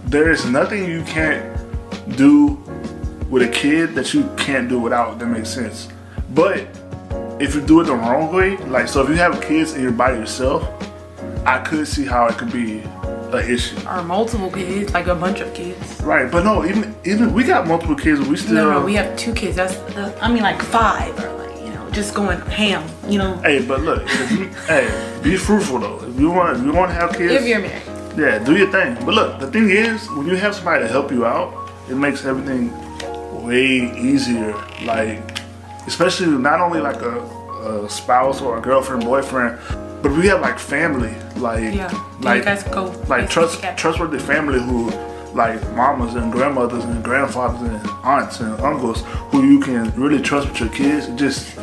there 0.05 0.31
is 0.31 0.45
nothing 0.45 0.89
you 0.89 1.03
can't 1.03 1.45
do 2.17 2.61
with 3.29 3.43
a 3.43 3.47
kid 3.47 3.95
that 3.95 4.13
you 4.13 4.29
can't 4.37 4.69
do 4.69 4.79
without. 4.79 5.19
That 5.19 5.27
makes 5.27 5.49
sense. 5.49 5.87
But 6.33 6.67
if 7.39 7.55
you 7.55 7.61
do 7.61 7.81
it 7.81 7.85
the 7.85 7.95
wrong 7.95 8.33
way, 8.33 8.57
like 8.57 8.87
so, 8.87 9.03
if 9.03 9.09
you 9.09 9.15
have 9.15 9.41
kids 9.41 9.73
and 9.73 9.83
you're 9.83 9.91
by 9.91 10.11
yourself, 10.11 10.63
I 11.45 11.59
could 11.59 11.87
see 11.87 12.05
how 12.05 12.27
it 12.27 12.37
could 12.37 12.51
be 12.51 12.79
an 12.79 13.49
issue. 13.49 13.77
Or 13.87 14.03
multiple 14.03 14.51
kids, 14.51 14.93
like 14.93 15.07
a 15.07 15.15
bunch 15.15 15.39
of 15.39 15.53
kids. 15.53 16.01
Right, 16.01 16.31
but 16.31 16.43
no, 16.43 16.65
even 16.65 16.95
even 17.05 17.33
we 17.33 17.43
got 17.43 17.67
multiple 17.67 17.95
kids, 17.95 18.19
we 18.27 18.37
still. 18.37 18.55
No, 18.55 18.79
no, 18.79 18.85
we 18.85 18.93
have 18.95 19.15
two 19.17 19.33
kids. 19.33 19.55
That's, 19.55 19.75
that's 19.93 20.21
I 20.21 20.31
mean, 20.31 20.43
like 20.43 20.61
five 20.61 21.17
or 21.23 21.33
like 21.33 21.44
just 21.95 22.13
going 22.13 22.39
ham. 22.41 22.87
You 23.09 23.17
know, 23.19 23.37
Hey, 23.37 23.65
but 23.65 23.81
look, 23.81 24.01
you, 24.31 24.45
hey, 24.67 25.19
be 25.23 25.35
fruitful 25.37 25.79
though. 25.79 26.03
If 26.07 26.19
you 26.19 26.29
want, 26.29 26.57
if 26.57 26.63
you 26.65 26.73
want 26.73 26.91
to 26.91 26.95
have 26.95 27.11
kids, 27.13 27.33
if 27.41 27.47
you're 27.47 27.59
married. 27.61 27.81
Yeah, 28.17 28.39
do 28.39 28.55
your 28.55 28.71
thing. 28.71 28.95
But 29.05 29.15
look, 29.15 29.39
the 29.39 29.47
thing 29.51 29.69
is, 29.69 30.07
when 30.11 30.27
you 30.27 30.35
have 30.35 30.55
somebody 30.55 30.83
to 30.85 30.87
help 30.87 31.11
you 31.11 31.25
out, 31.25 31.69
it 31.89 31.95
makes 31.95 32.23
everything 32.25 32.71
way 33.45 33.91
easier. 33.97 34.53
Like, 34.83 35.39
especially 35.87 36.27
not 36.27 36.59
only 36.61 36.79
like 36.79 37.01
a, 37.01 37.19
a 37.85 37.89
spouse 37.89 38.41
or 38.41 38.57
a 38.57 38.61
girlfriend, 38.61 39.03
boyfriend, 39.03 39.59
but 40.01 40.11
we 40.11 40.27
have 40.27 40.41
like 40.41 40.59
family, 40.59 41.13
like 41.37 41.73
Yeah, 41.73 41.91
like 42.21 42.39
you 42.39 42.45
guys 42.45 42.63
go 42.63 42.85
like 43.07 43.29
trust 43.29 43.55
together. 43.55 43.77
trustworthy 43.77 44.19
family 44.19 44.59
who 44.61 44.91
like 45.33 45.61
mamas 45.73 46.15
and 46.15 46.31
grandmothers 46.31 46.83
and 46.85 47.03
grandfathers 47.03 47.61
and 47.61 47.89
aunts 48.05 48.39
and 48.39 48.57
uncles 48.61 49.01
who 49.31 49.43
you 49.45 49.59
can 49.59 49.91
really 49.99 50.21
trust 50.21 50.47
with 50.47 50.59
your 50.61 50.69
kids. 50.69 51.07
It 51.07 51.15
just 51.17 51.57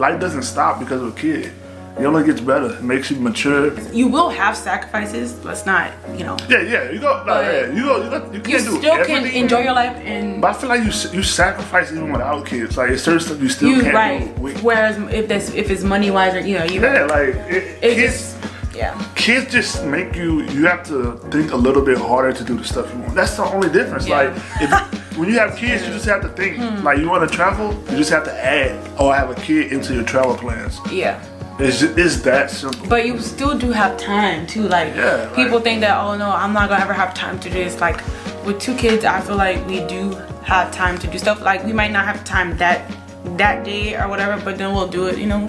life 0.00 0.18
doesn't 0.18 0.42
stop 0.42 0.80
because 0.80 1.02
of 1.02 1.08
a 1.08 1.20
kid. 1.20 1.52
It 1.98 2.06
only 2.06 2.24
gets 2.24 2.40
better. 2.40 2.72
It 2.76 2.82
makes 2.82 3.10
you 3.10 3.16
mature. 3.16 3.78
You 3.92 4.08
will 4.08 4.30
have 4.30 4.56
sacrifices, 4.56 5.44
it's 5.44 5.66
not. 5.66 5.92
You 6.16 6.24
know, 6.24 6.36
Yeah, 6.48 6.62
yeah, 6.62 6.90
you 6.90 6.98
go. 6.98 7.22
But 7.26 7.44
yeah, 7.44 7.72
you 7.74 7.84
go. 7.84 8.04
You, 8.04 8.10
got, 8.10 8.26
you 8.32 8.32
you 8.32 8.40
can't 8.40 8.44
do 8.44 8.48
it. 8.48 8.50
You 8.50 8.58
still 8.80 9.04
can 9.04 9.26
enjoy 9.26 9.60
your 9.60 9.74
life 9.74 9.96
and 9.96 10.40
But 10.40 10.56
I 10.56 10.58
feel 10.58 10.68
like 10.70 10.80
you 10.80 10.92
you 11.12 11.22
sacrifice 11.22 11.92
even 11.92 12.10
without 12.10 12.46
kids. 12.46 12.76
Like 12.78 12.90
it's 12.90 13.02
certain 13.02 13.20
stuff 13.20 13.42
you 13.42 13.50
still 13.50 13.68
you 13.68 13.82
can't 13.82 13.94
right. 13.94 14.36
do. 14.36 14.42
With, 14.42 14.62
Whereas 14.62 14.96
if 15.12 15.28
that's 15.28 15.52
if 15.52 15.70
it's 15.70 15.82
money 15.82 16.10
wise 16.10 16.34
or 16.34 16.40
you 16.40 16.58
know 16.58 16.64
you 16.64 16.80
yeah, 16.80 17.04
like 17.04 17.34
it, 17.56 17.62
it 17.82 17.94
kids. 17.96 18.02
just 18.02 18.74
yeah. 18.74 18.94
kids 19.16 19.52
just 19.52 19.84
make 19.84 20.16
you. 20.16 20.42
You 20.56 20.64
have 20.66 20.82
to 20.86 21.18
think 21.32 21.52
a 21.52 21.56
little 21.56 21.84
bit 21.84 21.98
harder 21.98 22.32
to 22.32 22.44
do 22.44 22.56
the 22.56 22.64
stuff 22.64 22.90
you 22.94 23.00
want. 23.00 23.14
That's 23.14 23.36
the 23.36 23.44
only 23.44 23.68
difference. 23.68 24.06
Yeah. 24.06 24.20
Like 24.20 24.30
if 24.64 24.99
when 25.16 25.28
you 25.28 25.38
have 25.38 25.56
kids, 25.56 25.86
you 25.86 25.92
just 25.92 26.06
have 26.06 26.22
to 26.22 26.28
think. 26.28 26.56
Hmm. 26.56 26.84
Like 26.84 26.98
you 26.98 27.08
want 27.08 27.28
to 27.28 27.34
travel, 27.36 27.72
you 27.90 27.96
just 27.96 28.10
have 28.10 28.24
to 28.24 28.32
add. 28.44 28.78
Oh, 28.98 29.08
I 29.08 29.16
have 29.16 29.30
a 29.30 29.34
kid 29.34 29.72
into 29.72 29.94
your 29.94 30.04
travel 30.04 30.36
plans. 30.36 30.78
Yeah. 30.90 31.22
It's 31.58 31.80
just, 31.80 31.98
it's 31.98 32.20
that 32.22 32.50
simple. 32.50 32.86
But 32.88 33.04
you 33.06 33.18
still 33.18 33.58
do 33.58 33.70
have 33.70 33.98
time 33.98 34.46
too. 34.46 34.62
Like 34.68 34.94
Yeah, 34.94 35.26
like- 35.26 35.36
people 35.36 35.60
think 35.60 35.80
that 35.82 35.96
oh 35.98 36.16
no, 36.16 36.30
I'm 36.30 36.52
not 36.52 36.68
gonna 36.68 36.82
ever 36.82 36.94
have 36.94 37.12
time 37.12 37.38
to 37.40 37.48
do 37.50 37.54
this. 37.64 37.80
Like 37.80 38.00
with 38.46 38.58
two 38.60 38.74
kids, 38.76 39.04
I 39.04 39.20
feel 39.20 39.36
like 39.36 39.66
we 39.66 39.84
do 39.86 40.10
have 40.44 40.72
time 40.72 40.98
to 40.98 41.06
do 41.06 41.18
stuff. 41.18 41.42
Like 41.42 41.64
we 41.64 41.72
might 41.74 41.90
not 41.92 42.04
have 42.06 42.24
time 42.24 42.56
that 42.58 42.90
that 43.36 43.64
day 43.64 43.94
or 43.96 44.08
whatever, 44.08 44.42
but 44.42 44.56
then 44.56 44.72
we'll 44.74 44.88
do 44.88 45.06
it. 45.08 45.18
You 45.18 45.26
know, 45.26 45.48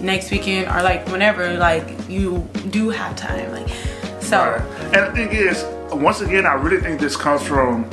next 0.00 0.30
weekend 0.30 0.68
or 0.68 0.82
like 0.82 1.06
whenever. 1.08 1.52
Like 1.58 1.84
you 2.08 2.48
do 2.70 2.88
have 2.88 3.14
time. 3.16 3.52
Like 3.52 3.68
so. 4.20 4.38
Right. 4.38 4.96
And 4.96 5.06
the 5.08 5.12
thing 5.12 5.28
is, 5.32 5.64
once 5.92 6.22
again, 6.22 6.46
I 6.46 6.54
really 6.54 6.80
think 6.80 6.98
this 6.98 7.14
comes 7.16 7.42
from 7.42 7.84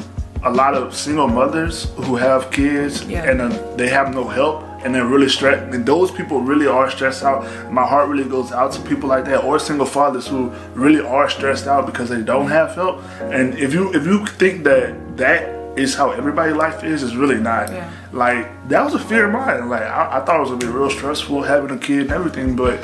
a 0.43 0.49
lot 0.51 0.73
of 0.73 0.95
single 0.95 1.27
mothers 1.27 1.89
who 2.05 2.15
have 2.15 2.49
kids 2.51 3.03
Yeah. 3.05 3.29
and 3.29 3.41
uh, 3.41 3.49
they 3.75 3.89
have 3.89 4.13
no 4.13 4.23
help 4.27 4.63
and 4.83 4.95
they're 4.95 5.05
really 5.05 5.27
stressed. 5.27 5.73
And 5.73 5.85
those 5.85 6.09
people 6.11 6.39
really 6.39 6.65
are 6.67 6.89
stressed 6.89 7.23
out. 7.23 7.43
My 7.71 7.85
heart 7.85 8.07
really 8.07 8.23
goes 8.23 8.51
out 8.53 8.71
to 8.73 8.81
people 8.81 9.09
like 9.09 9.25
that, 9.25 9.43
or 9.43 9.59
single 9.59 9.85
fathers 9.85 10.25
who 10.27 10.51
really 10.73 11.01
are 11.05 11.29
stressed 11.29 11.67
out 11.67 11.85
because 11.85 12.07
they 12.07 12.21
don't 12.21 12.47
have 12.47 12.75
help. 12.75 13.03
And 13.19 13.57
if 13.59 13.73
you 13.73 13.93
if 13.93 14.05
you 14.05 14.25
think 14.25 14.63
that 14.63 15.17
that 15.17 15.49
is 15.77 15.95
how 15.95 16.11
everybody's 16.11 16.55
life 16.55 16.83
is, 16.85 17.03
it's 17.03 17.15
really 17.15 17.37
not. 17.39 17.69
Yeah. 17.69 17.91
Like 18.13 18.47
that 18.69 18.81
was 18.85 18.93
a 18.93 18.99
fear 18.99 19.25
of 19.25 19.33
mine. 19.33 19.67
Like 19.67 19.81
I, 19.83 20.19
I 20.21 20.25
thought 20.25 20.37
it 20.37 20.41
was 20.47 20.49
gonna 20.51 20.61
be 20.65 20.67
real 20.79 20.89
stressful 20.89 21.41
having 21.43 21.71
a 21.71 21.77
kid 21.77 22.01
and 22.03 22.11
everything, 22.11 22.55
but 22.55 22.79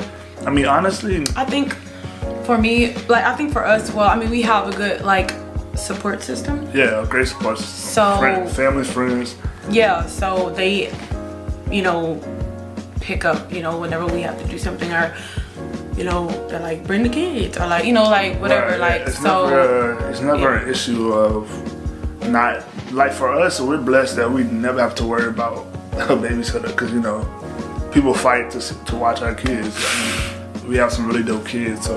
I 0.46 0.50
mean 0.50 0.66
honestly, 0.66 1.24
I 1.34 1.46
think 1.46 1.72
for 2.44 2.58
me, 2.58 2.94
like 3.08 3.24
I 3.24 3.34
think 3.34 3.52
for 3.54 3.64
us, 3.64 3.90
well, 3.94 4.08
I 4.10 4.16
mean 4.16 4.28
we 4.28 4.42
have 4.42 4.68
a 4.68 4.76
good 4.76 5.00
like 5.00 5.32
support 5.76 6.22
system. 6.22 6.68
Yeah, 6.74 7.02
a 7.02 7.06
great 7.06 7.28
support 7.28 7.58
system. 7.58 7.92
So- 7.94 8.18
Friend, 8.18 8.48
family, 8.50 8.84
friends. 8.84 9.36
Yeah, 9.70 10.06
so 10.06 10.50
they, 10.50 10.92
you 11.70 11.82
know, 11.82 12.20
pick 13.00 13.24
up, 13.24 13.52
you 13.52 13.62
know, 13.62 13.78
whenever 13.78 14.06
we 14.06 14.22
have 14.22 14.38
to 14.40 14.46
do 14.48 14.58
something 14.58 14.92
or, 14.92 15.14
you 15.96 16.04
know, 16.04 16.28
they're 16.48 16.60
like, 16.60 16.86
bring 16.86 17.02
the 17.02 17.08
kids 17.08 17.56
or 17.56 17.66
like, 17.66 17.84
you 17.84 17.92
know, 17.92 18.04
like 18.04 18.40
whatever. 18.40 18.70
Right, 18.78 18.80
Like, 18.80 19.00
it's 19.08 19.18
so. 19.18 19.48
never, 19.48 19.98
uh, 19.98 20.10
it's 20.10 20.20
never 20.20 20.54
yeah. 20.56 20.62
an 20.62 20.68
issue 20.68 21.12
of 21.12 21.50
not 22.28 22.64
like 22.92 23.12
for 23.12 23.30
us. 23.32 23.60
We're 23.60 23.78
blessed 23.82 24.16
that 24.16 24.30
we 24.30 24.44
never 24.44 24.80
have 24.80 24.94
to 24.96 25.04
worry 25.04 25.28
about 25.28 25.58
a 25.92 26.14
babysitter 26.16 26.66
because 26.68 26.92
you 26.92 27.00
know 27.00 27.24
people 27.92 28.14
fight 28.14 28.50
to 28.52 28.60
to 28.60 28.96
watch 28.96 29.22
our 29.22 29.34
kids. 29.34 29.74
I 29.78 30.58
mean, 30.60 30.68
we 30.68 30.76
have 30.76 30.92
some 30.92 31.06
really 31.06 31.22
dope 31.22 31.46
kids, 31.46 31.86
so 31.86 31.96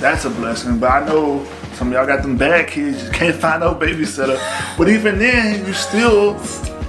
that's 0.00 0.24
a 0.24 0.30
blessing. 0.30 0.78
But 0.78 0.90
I 0.90 1.06
know 1.06 1.44
some 1.76 1.88
of 1.88 1.92
y'all 1.92 2.06
got 2.06 2.22
them 2.22 2.38
bad 2.38 2.68
kids. 2.68 3.04
You 3.04 3.10
can't 3.10 3.36
find 3.36 3.60
no 3.60 3.74
babysitter. 3.74 4.38
But 4.78 4.88
even 4.88 5.18
then, 5.18 5.66
you 5.66 5.74
still 5.74 6.40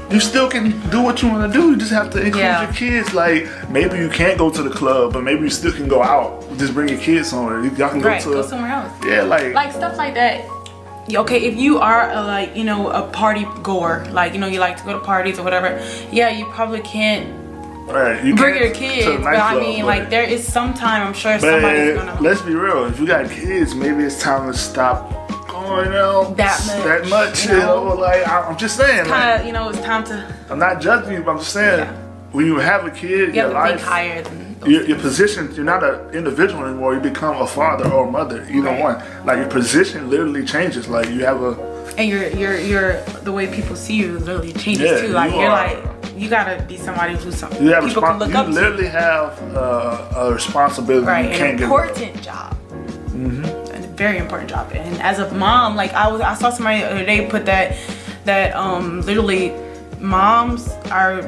you 0.09 0.21
still 0.21 0.49
can 0.49 0.71
do 0.89 1.01
what 1.01 1.21
you 1.21 1.27
want 1.27 1.51
to 1.51 1.59
do. 1.59 1.71
You 1.71 1.75
just 1.75 1.91
have 1.91 2.09
to 2.11 2.21
include 2.21 2.43
Yeah. 2.45 2.63
your 2.63 2.71
kids. 2.73 3.13
Like 3.13 3.47
maybe 3.69 3.97
you 3.97 4.09
can't 4.09 4.37
go 4.37 4.49
to 4.49 4.63
the 4.63 4.69
club, 4.69 5.11
but 5.11 5.23
maybe 5.23 5.41
you 5.41 5.49
still 5.49 5.73
can 5.73 5.89
go 5.89 6.01
out. 6.01 6.45
Just 6.57 6.73
bring 6.73 6.87
your 6.87 6.99
kids 6.99 7.29
somewhere. 7.29 7.61
Y'all 7.65 7.89
can 7.89 7.99
go 7.99 8.17
to 8.17 8.29
go 8.29 8.41
somewhere 8.41 8.71
else. 8.71 8.91
Yeah, 9.05 9.23
like, 9.23 9.53
like 9.53 9.73
stuff 9.73 9.97
like 9.97 10.13
that 10.13 10.45
okay 11.15 11.37
if 11.45 11.55
you 11.55 11.79
are 11.79 12.11
a, 12.11 12.21
like 12.21 12.53
you 12.53 12.65
know 12.65 12.89
a 12.89 13.07
party 13.11 13.47
goer 13.63 14.05
like 14.11 14.33
you 14.33 14.39
know 14.39 14.47
you 14.47 14.59
like 14.59 14.75
to 14.75 14.83
go 14.83 14.91
to 14.91 14.99
parties 14.99 15.39
or 15.39 15.43
whatever 15.43 15.81
yeah 16.11 16.27
you 16.29 16.45
probably 16.47 16.81
can't 16.81 17.36
right, 17.95 18.23
you 18.23 18.35
bring 18.35 18.55
your 18.57 18.71
kids 18.73 19.05
but 19.23 19.35
i 19.35 19.59
mean 19.59 19.81
but- 19.81 19.85
like 19.87 20.09
there 20.09 20.23
is 20.23 20.45
some 20.45 20.73
time 20.73 21.07
i'm 21.07 21.13
sure 21.13 21.39
somebody's 21.39 21.95
gonna 21.95 22.17
let's 22.21 22.41
be 22.41 22.53
real. 22.55 22.85
If 22.85 22.99
you 22.99 23.07
got 23.07 23.29
kids, 23.29 23.73
maybe 23.75 24.03
it's 24.03 24.21
time 24.21 24.51
to 24.51 24.57
stop 24.57 25.09
going 25.47 25.93
out 25.93 26.35
That 26.37 26.59
much, 26.67 26.83
That 26.83 27.07
much, 27.09 27.45
you 27.45 27.51
know? 27.53 27.89
know. 27.89 27.95
Like 27.95 28.27
I- 28.27 28.41
I'm 28.47 28.57
just 28.57 28.77
saying. 28.77 29.05
Kind 29.05 29.39
of 29.41 29.45
you 29.47 29.53
know 29.53 29.69
it's 29.69 29.79
time 29.81 30.03
to 30.05 30.35
I'm 30.49 30.59
not 30.59 30.81
judging 30.81 31.13
you, 31.13 31.23
but 31.23 31.31
I'm 31.31 31.37
just 31.39 31.53
saying. 31.53 31.79
Yeah. 31.79 31.93
When 32.31 32.45
you 32.45 32.57
have 32.57 32.85
a 32.85 32.91
kid, 32.91 33.29
you 33.29 33.41
your 33.41 33.49
life, 33.49 33.81
higher 33.81 34.23
your, 34.65 34.83
your 34.83 34.99
position, 34.99 35.53
you're 35.55 35.63
not 35.65 35.83
an 35.83 36.09
individual 36.13 36.65
anymore. 36.65 36.93
You 36.93 36.99
become 36.99 37.37
a 37.41 37.47
father 37.47 37.89
or 37.89 38.07
a 38.07 38.11
mother, 38.11 38.45
either 38.49 38.67
Right. 38.69 38.81
one. 38.81 39.03
Like 39.25 39.37
your 39.37 39.47
position 39.47 40.09
literally 40.09 40.43
changes. 40.45 40.87
Like 40.87 41.09
you 41.09 41.23
have 41.25 41.41
a 41.41 41.53
and 41.97 42.09
your 42.09 42.27
your 42.29 42.57
your 42.59 43.01
the 43.23 43.31
way 43.31 43.47
people 43.53 43.75
see 43.75 43.95
you 43.95 44.19
literally 44.19 44.53
changes 44.53 44.89
Yeah, 44.91 45.01
too. 45.01 45.07
Like 45.09 45.31
you 45.31 45.39
you 45.41 45.45
are 45.45 45.49
like 45.49 45.83
you 46.15 46.29
gotta 46.29 46.63
be 46.63 46.77
somebody 46.77 47.15
who's 47.15 47.35
some 47.37 47.51
you 47.61 47.71
have 47.73 47.83
people 47.85 48.01
respons- 48.01 48.09
can 48.11 48.19
look 48.19 48.29
you 48.29 48.37
up 48.37 48.45
to. 48.47 48.51
literally 48.51 48.87
have 48.87 49.55
uh, 49.55 50.09
a 50.17 50.33
responsibility 50.33 51.05
Right, 51.05 51.25
you 51.25 51.31
an 51.31 51.37
can't 51.37 51.57
get 51.57 51.63
important 51.65 52.21
job. 52.21 52.57
A 53.73 53.79
very 53.97 54.17
important 54.19 54.49
job. 54.49 54.71
And 54.73 55.01
as 55.01 55.17
a 55.19 55.33
mom, 55.33 55.75
like 55.75 55.91
I 55.93 56.07
was, 56.11 56.21
I 56.21 56.35
saw 56.35 56.49
somebody 56.51 56.81
the 56.81 56.89
other 56.91 57.05
day 57.05 57.27
put 57.27 57.45
that 57.45 57.75
that 58.25 58.55
um 58.55 59.01
literally 59.01 59.53
moms 59.99 60.69
are 60.91 61.21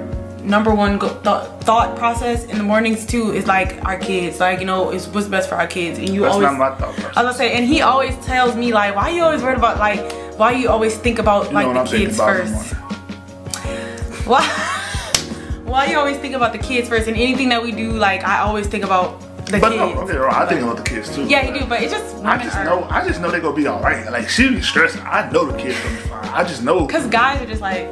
number 0.44 0.74
one 0.74 0.98
go- 0.98 1.10
th- 1.22 1.50
thought 1.66 1.98
process 1.98 2.46
in 2.46 2.58
the 2.58 2.64
mornings 2.64 3.06
too 3.06 3.32
is 3.32 3.46
like 3.48 3.84
our 3.86 3.98
kids 3.98 4.40
like 4.40 4.60
you 4.60 4.66
know 4.66 4.90
it's 4.92 5.08
what's 5.08 5.28
best 5.28 5.50
for 5.50 5.56
our 5.56 5.68
kids 5.68 6.00
and 6.00 6.10
you 6.10 6.22
That's 6.22 6.34
always 6.36 6.46
not 6.50 6.58
my 6.58 6.70
thought 6.76 6.96
process. 6.96 7.18
I 7.18 7.24
was 7.24 7.38
gonna 7.38 7.50
say 7.50 7.54
and 7.58 7.66
he 7.66 7.82
always 7.82 8.16
tells 8.26 8.56
me 8.56 8.72
like 8.74 8.96
why 8.96 9.10
you 9.10 9.24
always 9.24 9.42
worried 9.44 9.58
about 9.58 9.78
like 9.80 10.00
why 10.40 10.52
you 10.54 10.70
always 10.70 10.96
think 10.98 11.20
about 11.20 11.48
You 11.48 11.54
like 11.60 11.68
the 11.92 11.98
kids 11.98 12.16
about 12.20 12.40
in 12.40 12.52
the 12.52 12.58
first 12.58 12.74
why 14.28 14.42
why 15.66 15.86
you 15.86 15.98
always 15.98 16.18
think 16.18 16.34
about 16.36 16.52
the 16.54 16.58
kids 16.60 16.88
first 16.90 17.08
and 17.08 17.16
anything 17.18 17.50
that 17.50 17.62
we 17.62 17.72
do 17.72 17.92
like 17.92 18.24
I 18.24 18.40
always 18.40 18.68
think 18.68 18.84
about 18.84 19.20
the 19.46 19.58
But 19.60 19.72
kids 19.72 20.12
no, 20.12 20.20
wrong. 20.20 20.34
I 20.36 20.46
think 20.46 20.62
about 20.62 20.78
the 20.78 20.84
kids 20.84 21.14
too. 21.16 21.24
yeah, 21.26 21.42
you 21.48 21.60
do, 21.60 21.66
but 21.66 21.82
it's 21.82 21.92
just 21.92 22.16
I 22.24 22.38
just 22.44 22.56
are- 22.56 22.66
know. 22.66 22.84
I 22.90 23.04
just 23.08 23.20
know 23.20 23.32
they're 23.32 23.42
gonna 23.42 23.56
be 23.56 23.66
all 23.66 23.82
right. 23.82 24.06
Like 24.12 24.30
she 24.30 24.48
be 24.50 24.62
stressing. 24.62 25.02
I 25.02 25.28
know 25.32 25.46
the 25.52 25.58
kids 25.58 25.76
gonna 25.82 25.96
be 25.96 26.02
fine. 26.08 26.26
I 26.40 26.44
just 26.44 26.62
know 26.64 26.86
Cause 26.86 27.08
guys 27.08 27.42
are 27.42 27.48
just 27.48 27.62
like, 27.62 27.88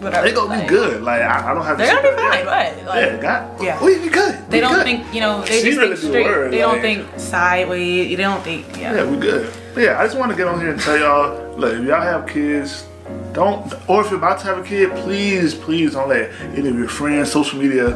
whatever. 0.00 0.26
they 0.26 0.32
gonna 0.34 0.48
like, 0.48 0.62
be 0.62 0.68
good. 0.68 1.02
Like 1.04 1.22
I, 1.22 1.50
I 1.50 1.54
don't 1.54 1.64
have. 1.64 1.76
to 1.78 1.84
They're 1.84 1.94
gonna 1.94 2.10
be 2.10 2.16
fine, 2.16 2.44
but 2.44 2.86
like, 2.86 3.12
yeah, 3.12 3.22
God. 3.22 3.62
yeah. 3.62 3.84
we 3.84 3.98
be 4.00 4.08
good. 4.08 4.34
they 4.50 4.56
We 4.56 4.60
don't 4.62 4.74
good. 4.74 4.84
think, 4.84 5.14
you 5.14 5.20
know, 5.20 5.42
they 5.42 5.60
She 5.62 5.68
just 5.70 5.78
really 5.78 5.96
think 5.96 6.10
straight. 6.10 6.26
worried, 6.26 6.52
they 6.52 6.58
don't 6.58 6.80
think 6.80 7.06
sideways. 7.20 8.08
They 8.16 8.22
don't 8.22 8.42
think, 8.42 8.66
yeah. 8.76 8.94
Yeah, 8.96 9.04
we 9.08 9.16
good. 9.18 9.52
But 9.76 9.82
yeah, 9.82 10.00
I 10.00 10.06
just 10.06 10.16
want 10.16 10.30
to 10.30 10.36
get 10.38 10.48
on 10.48 10.58
here 10.58 10.70
and 10.70 10.80
tell 10.80 10.98
y'all, 10.98 11.54
look, 11.58 11.74
if 11.74 11.84
y'all 11.84 12.00
have 12.00 12.26
kids, 12.26 12.86
don't, 13.34 13.70
or 13.86 14.02
if 14.02 14.10
you're 14.10 14.18
about 14.18 14.38
to 14.38 14.46
have 14.46 14.56
a 14.56 14.62
kid, 14.62 14.90
please, 15.02 15.54
please 15.54 15.92
don't 15.92 16.08
let 16.08 16.32
any 16.56 16.68
of 16.68 16.78
your 16.78 16.88
friends, 16.88 17.30
social 17.30 17.60
media, 17.60 17.88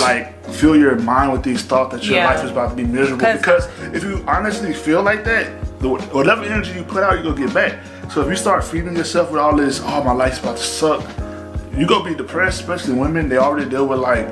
like 0.00 0.44
fill 0.46 0.74
your 0.74 0.96
mind 0.96 1.30
with 1.30 1.44
these 1.44 1.62
thoughts 1.62 1.94
that 1.94 2.02
your 2.04 2.16
Yeah. 2.16 2.26
life 2.26 2.44
is 2.44 2.50
about 2.50 2.70
to 2.70 2.74
be 2.74 2.82
miserable. 2.82 3.24
Because 3.24 3.68
if 3.94 4.02
you 4.02 4.24
honestly 4.26 4.74
feel 4.74 5.04
like 5.04 5.22
that, 5.22 5.48
the, 5.78 5.90
whatever 5.90 6.42
energy 6.42 6.72
you 6.72 6.82
put 6.82 7.04
out, 7.04 7.12
you're 7.14 7.22
gonna 7.22 7.46
get 7.46 7.54
back. 7.54 7.78
So 8.10 8.20
if 8.22 8.28
you 8.28 8.34
start 8.34 8.64
feeding 8.64 8.96
yourself 8.96 9.30
with 9.30 9.40
all 9.40 9.56
this, 9.56 9.80
oh 9.80 10.02
my 10.02 10.12
life's 10.12 10.40
about 10.40 10.56
to 10.56 10.62
suck, 10.64 11.08
you're 11.78 11.86
gonna 11.86 12.10
be 12.10 12.16
depressed, 12.16 12.62
especially 12.62 12.94
women. 12.94 13.28
They 13.28 13.36
already 13.36 13.70
deal 13.70 13.86
with 13.86 14.00
like, 14.00 14.26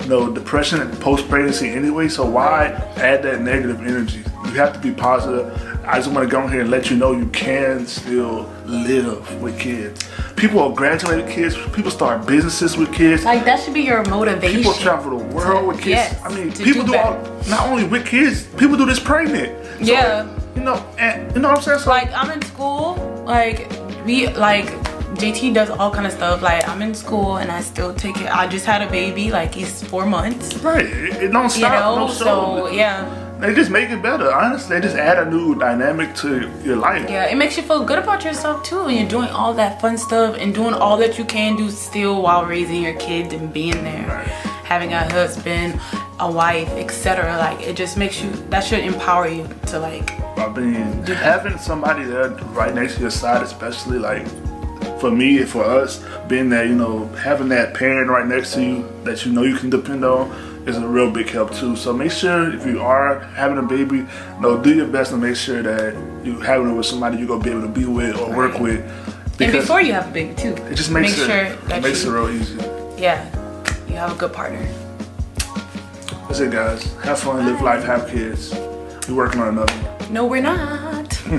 you 0.00 0.08
know, 0.08 0.32
depression 0.32 0.80
and 0.80 1.00
post 1.00 1.28
pregnancy 1.28 1.68
anyway. 1.68 2.08
So 2.08 2.26
why 2.26 2.70
add 2.96 3.22
that 3.22 3.40
negative 3.40 3.86
energy? 3.86 4.24
You 4.46 4.50
have 4.54 4.72
to 4.72 4.80
be 4.80 4.90
positive. 4.90 5.70
I 5.86 5.96
just 5.98 6.10
want 6.10 6.28
to 6.28 6.30
go 6.30 6.40
on 6.42 6.50
here 6.50 6.62
and 6.62 6.70
let 6.70 6.90
you 6.90 6.96
know 6.96 7.12
you 7.12 7.26
can 7.26 7.86
still 7.86 8.50
live 8.64 9.42
with 9.42 9.58
kids. 9.58 10.02
People 10.36 10.60
are 10.60 10.72
graduating 10.74 11.28
kids. 11.28 11.56
People 11.72 11.90
start 11.90 12.26
businesses 12.26 12.76
with 12.76 12.92
kids. 12.92 13.24
Like 13.24 13.44
that 13.44 13.60
should 13.60 13.74
be 13.74 13.82
your 13.82 14.02
motivation. 14.04 14.56
People 14.58 14.72
travel 14.74 15.18
the 15.18 15.24
world 15.34 15.66
with 15.68 15.76
kids. 15.78 15.88
Yes, 15.88 16.20
I 16.24 16.34
mean, 16.34 16.52
people 16.52 16.84
do 16.84 16.92
do, 16.92 16.98
all, 16.98 17.14
not 17.48 17.68
only 17.68 17.84
with 17.84 18.06
kids. 18.06 18.44
People 18.56 18.76
do 18.76 18.86
this 18.86 18.98
pregnant. 19.00 19.52
So, 19.78 19.92
Yeah. 19.92 20.28
You 20.56 20.62
know, 20.62 20.76
and 20.98 21.34
you 21.34 21.40
know 21.42 21.48
what 21.48 21.58
I'm 21.58 21.62
saying. 21.64 21.80
So, 21.80 21.90
like 21.90 22.10
I'm 22.12 22.30
in 22.30 22.40
school, 22.42 22.94
like 23.26 23.70
we 24.06 24.28
like 24.28 24.66
JT 25.16 25.52
does 25.54 25.68
all 25.70 25.90
kind 25.90 26.06
of 26.06 26.12
stuff. 26.12 26.42
Like 26.42 26.66
I'm 26.68 26.80
in 26.80 26.94
school 26.94 27.36
and 27.38 27.50
I 27.50 27.60
still 27.60 27.92
take 27.92 28.20
it. 28.20 28.28
I 28.34 28.46
just 28.46 28.64
had 28.64 28.80
a 28.80 28.88
baby, 28.90 29.30
like 29.30 29.52
he's 29.54 29.82
four 29.82 30.06
months. 30.06 30.54
right, 30.58 30.86
it, 30.86 31.22
it 31.24 31.32
don't 31.32 31.44
You 31.44 31.50
stop. 31.50 31.72
know, 31.98 32.06
no 32.06 32.12
so 32.12 32.68
yeah, 32.68 33.23
They 33.40 33.52
just 33.54 33.70
make 33.70 33.90
it 33.90 34.00
better. 34.00 34.32
Honestly, 34.32 34.76
they 34.76 34.82
just 34.86 34.96
add 34.96 35.18
a 35.26 35.30
new 35.30 35.54
dynamic 35.54 36.14
to 36.16 36.50
your 36.64 36.76
life. 36.76 37.10
yeah. 37.10 37.24
It 37.26 37.36
makes 37.36 37.56
you 37.56 37.62
feel 37.62 37.84
good 37.84 37.98
about 37.98 38.24
yourself 38.24 38.62
too, 38.62 38.82
and 38.86 38.96
you're 38.98 39.08
doing 39.08 39.28
all 39.28 39.52
that 39.54 39.80
fun 39.80 39.98
stuff 39.98 40.36
and 40.38 40.54
doing 40.54 40.72
all 40.74 40.96
that 40.98 41.18
you 41.18 41.24
can 41.24 41.56
do 41.56 41.68
still 41.70 42.22
while 42.22 42.44
raising 42.46 42.82
your 42.82 42.94
kids 42.94 43.34
and 43.34 43.52
being 43.52 43.82
there, 43.84 44.06
Right. 44.08 44.26
having 44.64 44.92
a 44.92 45.04
husband, 45.12 45.78
a 46.20 46.30
wife, 46.30 46.70
etc. 46.70 47.36
Like 47.36 47.60
it 47.60 47.76
just 47.76 47.96
makes 47.98 48.22
you. 48.22 48.30
That 48.50 48.64
should 48.64 48.80
empower 48.84 49.28
you 49.28 49.48
to 49.66 49.78
like 49.78 50.12
I 50.38 50.48
mean, 50.48 51.02
having 51.06 51.58
somebody 51.58 52.04
there 52.04 52.30
right 52.54 52.74
next 52.74 52.94
to 52.96 53.00
your 53.02 53.10
side, 53.10 53.42
especially 53.42 53.98
like 53.98 54.26
for 55.00 55.10
me 55.10 55.38
and 55.40 55.48
for 55.48 55.64
us, 55.64 56.02
being 56.28 56.48
there, 56.48 56.64
you 56.64 56.74
know 56.76 57.06
having 57.22 57.48
that 57.50 57.74
parent 57.74 58.08
right 58.08 58.26
next 58.26 58.54
to 58.54 58.62
you 58.62 58.88
that 59.04 59.26
you 59.26 59.32
know 59.32 59.42
you 59.42 59.56
can 59.56 59.70
depend 59.70 60.04
on 60.04 60.30
is 60.66 60.76
a 60.78 60.86
real 60.86 61.10
big 61.10 61.28
help 61.28 61.52
too. 61.54 61.76
So 61.76 61.92
make 61.92 62.10
sure 62.10 62.54
if 62.54 62.64
you 62.66 62.80
are 62.80 63.20
having 63.36 63.58
a 63.58 63.62
baby, 63.62 63.98
you 63.98 64.08
know, 64.40 64.60
do 64.62 64.74
your 64.74 64.86
best 64.86 65.10
to 65.10 65.16
make 65.16 65.36
sure 65.36 65.62
that 65.62 65.94
you 66.24 66.40
having 66.40 66.70
it 66.70 66.74
with 66.74 66.86
somebody 66.86 67.18
you're 67.18 67.28
gonna 67.28 67.44
be 67.44 67.50
able 67.50 67.62
to 67.62 67.68
be 67.68 67.84
with 67.84 68.16
or 68.18 68.34
work 68.34 68.58
with. 68.58 68.80
and 69.40 69.52
before 69.52 69.80
you 69.82 69.92
have 69.92 70.08
a 70.08 70.12
baby 70.12 70.34
too. 70.34 70.54
it 70.70 70.74
just 70.74 70.90
makes 70.90 71.16
make 71.18 71.18
it, 71.18 71.30
sure 71.30 71.44
it 71.54 71.64
that 71.68 71.82
makes 71.82 72.04
you, 72.04 72.10
it 72.10 72.20
real 72.20 72.30
easy. 72.30 72.56
yeah, 73.00 73.24
you 73.88 73.94
have 73.96 74.12
a 74.12 74.14
good 74.16 74.32
partner. 74.32 74.66
That's 76.28 76.40
it, 76.40 76.50
guys. 76.52 76.92
Have 77.04 77.18
fun, 77.20 77.44
live 77.46 77.60
life, 77.60 77.84
have 77.84 78.08
kids. 78.08 78.52
We're 79.08 79.14
working 79.16 79.40
on 79.40 79.48
another. 79.48 79.72
one. 79.74 80.12
No, 80.12 80.26
we're 80.26 80.42
not. 80.42 81.12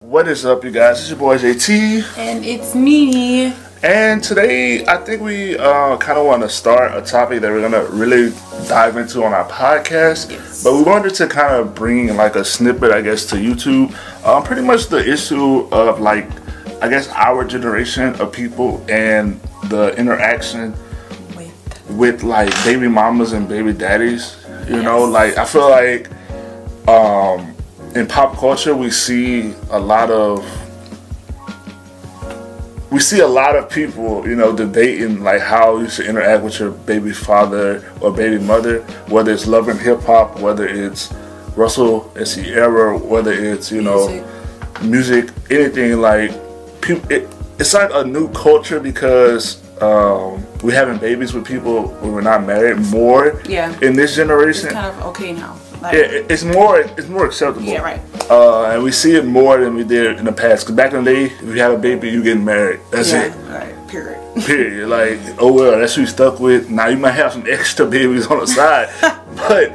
What 0.00 0.28
is 0.28 0.44
up, 0.46 0.62
you 0.62 0.70
guys? 0.70 1.00
It's 1.00 1.08
your 1.10 1.18
boy 1.18 1.38
JT. 1.38 2.16
and 2.18 2.44
it's 2.44 2.74
me. 2.74 3.52
And 3.84 4.24
today, 4.24 4.82
I 4.86 4.96
think 4.96 5.20
we 5.20 5.58
uh, 5.58 5.98
kind 5.98 6.18
of 6.18 6.24
want 6.24 6.40
to 6.40 6.48
start 6.48 6.96
a 6.96 7.02
topic 7.02 7.42
that 7.42 7.50
we're 7.50 7.60
gonna 7.60 7.84
really 7.90 8.32
dive 8.66 8.96
into 8.96 9.22
on 9.22 9.34
our 9.34 9.46
podcast. 9.46 10.30
Yes. 10.30 10.64
But 10.64 10.72
we 10.72 10.82
wanted 10.84 11.14
to 11.16 11.26
kind 11.26 11.54
of 11.54 11.74
bring 11.74 12.16
like 12.16 12.34
a 12.34 12.46
snippet, 12.46 12.92
I 12.92 13.02
guess, 13.02 13.26
to 13.26 13.36
YouTube. 13.36 13.94
Um, 14.24 14.42
pretty 14.42 14.62
much 14.62 14.86
the 14.86 15.06
issue 15.06 15.68
of 15.70 16.00
like, 16.00 16.30
I 16.80 16.88
guess, 16.88 17.10
our 17.10 17.44
generation 17.44 18.14
of 18.22 18.32
people 18.32 18.82
and 18.88 19.38
the 19.64 19.94
interaction 19.98 20.74
Wait. 21.36 21.52
with 21.90 22.22
like 22.22 22.54
baby 22.64 22.88
mamas 22.88 23.34
and 23.34 23.46
baby 23.46 23.74
daddies. 23.74 24.34
You 24.66 24.82
know, 24.82 25.04
like 25.04 25.36
I 25.36 25.44
feel 25.44 25.68
like 25.68 26.08
um, 26.88 27.54
in 27.94 28.06
pop 28.06 28.34
culture 28.38 28.74
we 28.74 28.88
see 28.88 29.52
a 29.68 29.78
lot 29.78 30.10
of 30.10 30.42
we 32.94 33.00
see 33.00 33.18
a 33.18 33.26
lot 33.26 33.56
of 33.56 33.68
people, 33.68 34.24
you 34.24 34.36
know, 34.36 34.54
debating 34.54 35.24
like 35.24 35.40
how 35.40 35.78
you 35.78 35.88
should 35.88 36.06
interact 36.06 36.44
with 36.44 36.60
your 36.60 36.70
baby 36.70 37.12
father 37.12 37.92
or 38.00 38.12
baby 38.12 38.38
mother, 38.38 38.82
whether 39.08 39.32
it's 39.32 39.48
love 39.48 39.66
and 39.66 39.80
hip 39.80 40.00
hop, 40.02 40.38
whether 40.38 40.64
it's 40.68 41.12
Russell 41.56 42.12
and 42.14 42.24
Ciara, 42.24 42.96
whether 42.96 43.32
it's 43.32 43.72
you 43.72 43.82
know 43.82 44.24
music, 44.84 45.30
anything 45.50 46.00
like 46.00 46.30
people. 46.82 47.10
It, 47.10 47.28
it's 47.58 47.74
like 47.74 47.90
a 47.92 48.04
new 48.04 48.28
culture 48.30 48.78
because 48.78 49.60
um, 49.82 50.46
we're 50.62 50.76
having 50.76 50.98
babies 50.98 51.34
with 51.34 51.44
people 51.44 51.88
when 51.98 52.12
we're 52.12 52.20
not 52.20 52.44
married 52.44 52.78
more. 52.92 53.42
Yeah. 53.48 53.76
In 53.80 53.96
this 53.96 54.14
generation, 54.14 54.66
It's 54.66 54.74
kind 54.74 54.86
of 54.86 55.02
okay 55.06 55.32
now. 55.32 55.58
Like, 55.84 55.94
yeah, 55.94 56.00
it- 56.00 56.26
it's 56.30 56.44
more 56.44 56.78
it's 56.80 57.08
more 57.08 57.26
acceptable. 57.26 57.66
Yeah, 57.66 57.82
right. 57.82 58.00
Uh, 58.30 58.64
and 58.72 58.82
we 58.82 58.90
see 58.90 59.14
it 59.16 59.24
more 59.26 59.58
than 59.60 59.74
we 59.74 59.84
did 59.84 60.18
in 60.18 60.24
the 60.24 60.32
past. 60.32 60.66
Cause 60.66 60.74
back 60.74 60.92
in 60.94 61.04
the 61.04 61.12
day, 61.12 61.24
if 61.26 61.42
you 61.42 61.60
had 61.60 61.72
a 61.72 61.78
baby, 61.78 62.08
you 62.10 62.22
getting 62.22 62.44
married. 62.44 62.80
That's 62.90 63.12
yeah, 63.12 63.24
it. 63.24 63.34
Right. 63.52 63.88
Period. 63.88 64.18
Period. 64.46 64.88
Like, 64.88 65.18
oh 65.38 65.52
well, 65.52 65.78
that's 65.78 65.94
who 65.94 66.00
you 66.02 66.06
stuck 66.06 66.40
with. 66.40 66.70
Now 66.70 66.88
you 66.88 66.96
might 66.96 67.12
have 67.12 67.32
some 67.32 67.44
extra 67.48 67.84
babies 67.96 68.26
on 68.26 68.40
the 68.40 68.46
side, 68.46 68.88
but 69.36 69.72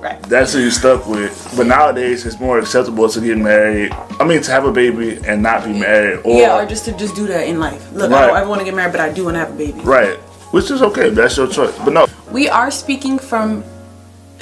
Right. 0.00 0.22
that's 0.30 0.54
who 0.54 0.60
you 0.60 0.70
stuck 0.70 1.06
with. 1.06 1.52
But 1.56 1.66
nowadays, 1.66 2.24
it's 2.24 2.40
more 2.40 2.58
acceptable 2.58 3.06
to 3.10 3.20
get 3.20 3.36
married. 3.36 3.92
I 4.18 4.24
mean, 4.24 4.40
to 4.40 4.50
have 4.50 4.64
a 4.64 4.72
baby 4.72 5.18
and 5.26 5.42
not 5.42 5.64
be 5.64 5.74
married, 5.78 6.20
or, 6.24 6.40
yeah, 6.40 6.56
or 6.56 6.64
just 6.64 6.86
to 6.86 6.92
just 6.92 7.14
do 7.14 7.26
that 7.26 7.46
in 7.46 7.60
life. 7.60 7.92
Look, 7.92 8.10
Right. 8.10 8.22
I 8.22 8.26
don't 8.28 8.36
ever 8.38 8.48
want 8.48 8.60
to 8.60 8.64
get 8.64 8.74
married, 8.74 8.92
but 8.92 9.00
I 9.02 9.12
do 9.12 9.24
want 9.26 9.34
to 9.34 9.40
have 9.40 9.50
a 9.50 9.58
baby. 9.58 9.78
right, 9.82 10.16
which 10.52 10.70
is 10.70 10.80
okay. 10.80 11.10
That's 11.10 11.36
your 11.36 11.48
choice. 11.48 11.76
But 11.84 11.92
no, 11.92 12.06
We 12.32 12.48
are 12.48 12.70
speaking 12.70 13.18
from 13.18 13.62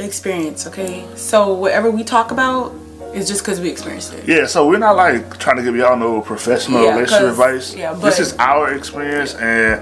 experience, 0.01 0.67
okay? 0.67 1.07
So 1.17 1.53
whatever 1.55 1.91
we 1.91 2.05
talk 2.05 2.31
about, 2.31 2.75
is 3.15 3.27
just 3.27 3.41
because 3.43 3.59
we 3.59 3.71
experienced 3.71 4.13
it. 4.13 4.29
Yeah, 4.29 4.47
so 4.47 4.69
we're 4.69 4.79
not 4.79 4.95
like 4.97 5.39
trying 5.39 5.57
to 5.57 5.63
give 5.63 5.75
y'all 5.75 5.97
no 5.97 6.21
professional 6.21 6.85
Yeah, 6.85 6.91
relationship 6.95 7.29
advice. 7.31 7.75
yeah, 7.75 7.95
this 7.95 8.19
is 8.21 8.35
our 8.37 8.75
experience 8.75 9.35
and 9.37 9.81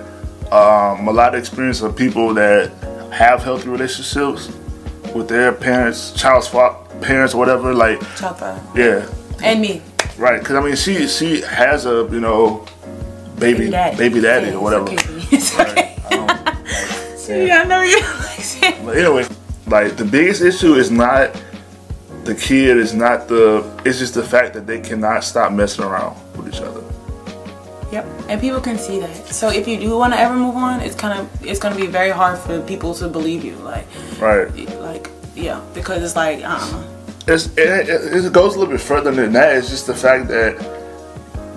um, 0.52 1.09
a 1.09 1.12
lot 1.12 1.35
of 1.35 1.40
experience 1.40 1.81
of 1.83 1.96
people 1.96 2.33
that 2.35 2.70
have 3.12 3.42
healthy 3.42 3.68
relationships 3.68 4.48
with 5.12 5.29
their 5.29 5.50
parents, 5.52 6.12
child's 6.12 6.46
fa- 6.46 6.76
parents, 7.00 7.35
or 7.35 7.38
whatever. 7.38 7.74
Like, 7.74 8.00
father. 8.00 8.61
yeah, 8.76 9.09
And 9.42 9.61
me. 9.61 9.83
right. 10.18 10.38
Because 10.38 10.55
I 10.55 10.61
mean, 10.64 10.76
she 10.76 11.09
she 11.09 11.40
has 11.42 11.85
a 11.85 12.09
you 12.12 12.20
know 12.20 12.64
baby 13.40 13.70
baby 13.98 14.20
daddy, 14.20 14.48
Yeah, 14.48 14.55
or 14.55 14.61
whatever. 14.62 14.85
Okay. 14.85 14.96
It's 15.33 15.52
okay. 15.59 15.96
I 16.11 16.16
like, 16.16 16.66
See, 17.18 17.50
I 17.50 17.64
know 17.64 17.83
you 17.83 17.98
like. 18.00 18.85
But 18.85 18.96
anyway, 18.98 19.26
like 19.66 19.96
the 19.96 20.05
biggest 20.05 20.42
issue 20.42 20.74
is 20.74 20.90
not 20.90 21.31
the 22.24 22.35
kid, 22.35 22.76
is 22.76 22.94
not 22.94 23.29
the. 23.29 23.64
It's 23.85 23.98
just 23.98 24.14
the 24.14 24.22
fact 24.22 24.55
that 24.55 24.66
they 24.66 24.81
cannot 24.81 25.24
stop 25.24 25.52
messing 25.52 25.85
around 25.85 26.16
with 26.37 26.48
each 26.52 26.61
other. 26.61 26.83
Yep. 27.92 28.07
And 28.29 28.40
people 28.40 28.61
can 28.61 28.79
see 28.79 28.98
that. 28.98 29.14
So 29.29 29.48
if 29.50 29.68
you 29.68 29.79
do 29.79 29.96
want 29.96 30.12
to 30.12 30.18
ever 30.18 30.35
move 30.35 30.57
on, 30.57 30.81
it's 30.81 30.96
kind 30.96 31.18
of 31.18 31.44
it's 31.44 31.61
gonna 31.61 31.76
be 31.76 31.87
very 31.87 32.11
hard 32.11 32.38
for 32.38 32.61
people 32.62 32.94
to 32.94 33.09
believe 33.09 33.44
you. 33.44 33.55
Like, 33.57 33.87
Right. 34.20 34.50
like 34.81 35.09
yeah, 35.35 35.61
because 35.74 36.02
it's 36.02 36.16
like 36.16 36.42
I 36.42 36.59
don't 36.59 36.72
know. 36.72 36.85
It's, 37.29 37.46
it, 37.57 37.88
it, 37.88 38.24
it 38.24 38.33
goes 38.33 38.55
a 38.55 38.59
little 38.59 38.72
bit 38.72 38.81
further 38.81 39.11
than 39.11 39.33
that. 39.33 39.57
It's 39.57 39.68
just 39.68 39.87
the 39.87 39.94
fact 39.94 40.29
that 40.29 40.57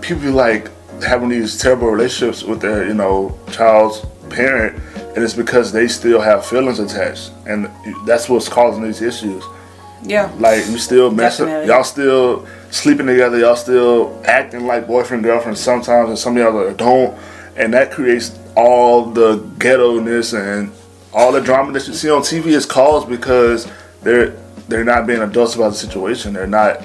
people 0.02 0.24
be 0.24 0.30
like 0.30 0.70
having 1.04 1.30
these 1.30 1.58
terrible 1.60 1.88
relationships 1.90 2.44
with 2.44 2.60
their, 2.62 2.88
you 2.88 2.94
know, 2.96 3.38
child's 3.52 4.04
parent, 4.30 4.82
and 5.16 5.24
it's 5.24 5.34
because 5.34 5.72
they 5.72 5.88
still 5.88 6.22
have 6.22 6.46
feelings 6.46 6.80
attached, 6.80 7.32
and 7.48 7.70
that's 8.06 8.30
what's 8.30 8.48
causing 8.48 8.84
these 8.84 9.02
issues. 9.02 9.44
Yeah. 10.04 10.32
Like 10.38 10.66
you 10.68 10.78
still 10.78 11.12
messing, 11.12 11.48
Definitely. 11.48 11.68
y'all 11.68 11.84
still 11.84 12.48
sleeping 12.72 13.08
together, 13.08 13.38
y'all 13.40 13.56
still 13.56 14.22
acting 14.26 14.66
like 14.66 14.88
boyfriend 14.88 15.24
girlfriend 15.24 15.58
sometimes, 15.58 16.10
and 16.10 16.18
some 16.18 16.38
of 16.38 16.44
y'all 16.44 16.74
don't, 16.74 17.18
and 17.58 17.74
that 17.74 17.92
creates 17.92 18.38
all 18.56 19.06
the 19.06 19.38
ghetto 19.58 20.00
ness 20.00 20.34
and 20.34 20.72
all 21.14 21.32
the 21.32 21.42
drama 21.42 21.72
that 21.74 21.88
you 21.88 21.94
see 21.94 22.10
on 22.10 22.22
TV 22.22 22.48
is 22.48 22.66
caused 22.66 23.10
because 23.10 23.70
they're 24.04 24.30
they're 24.68 24.86
not 24.86 25.08
being 25.08 25.22
adults 25.22 25.56
about 25.56 25.70
the 25.70 25.76
situation. 25.76 26.34
They're 26.34 26.48
not 26.48 26.82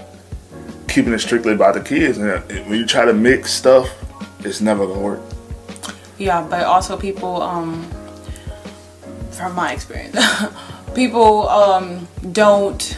keeping 0.89 1.13
it 1.13 1.19
strictly 1.19 1.53
about 1.53 1.75
the 1.75 1.81
kids, 1.83 2.19
and 2.19 2.43
when 2.69 2.79
you 2.79 2.87
try 2.87 3.05
to 3.05 3.13
mix 3.13 3.53
stuff, 3.53 3.89
it's 4.41 4.61
never 4.61 4.87
gonna 4.87 5.01
work. 5.01 5.21
Yeah, 6.19 6.47
but 6.49 6.65
also 6.65 6.97
people, 6.97 7.43
um, 7.43 7.91
from 9.37 9.55
my 9.55 9.73
experience, 9.73 10.17
people 10.95 11.49
um, 11.49 12.07
don't 12.33 12.97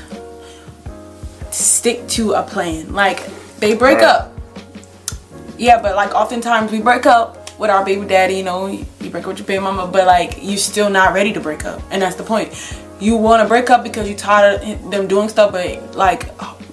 stick 1.50 2.06
to 2.08 2.32
a 2.32 2.42
plan. 2.42 2.92
Like 2.92 3.24
they 3.58 3.74
break 3.74 3.98
Right. 3.98 4.04
up. 4.04 4.32
Yeah, 5.58 5.80
but 5.80 5.96
like 5.96 6.14
oftentimes 6.14 6.70
we 6.70 6.80
break 6.80 7.06
up 7.06 7.58
with 7.58 7.70
our 7.70 7.84
baby 7.84 8.06
daddy. 8.06 8.34
You 8.34 8.44
know, 8.44 8.66
you 8.66 8.84
break 9.10 9.24
up 9.24 9.28
with 9.28 9.38
your 9.38 9.46
baby 9.46 9.62
mama, 9.62 9.86
but 9.86 10.06
like 10.06 10.38
you're 10.42 10.58
still 10.58 10.90
not 10.90 11.14
ready 11.14 11.32
to 11.32 11.40
break 11.40 11.64
up, 11.64 11.80
and 11.90 12.02
that's 12.02 12.16
the 12.16 12.24
point. 12.24 12.52
You 13.00 13.16
want 13.16 13.42
to 13.42 13.48
break 13.48 13.68
up 13.70 13.82
because 13.82 14.08
you're 14.08 14.16
tired 14.18 14.62
of 14.62 14.90
them 14.90 15.06
doing 15.06 15.28
stuff, 15.28 15.52
but 15.52 15.94
like 15.96 16.30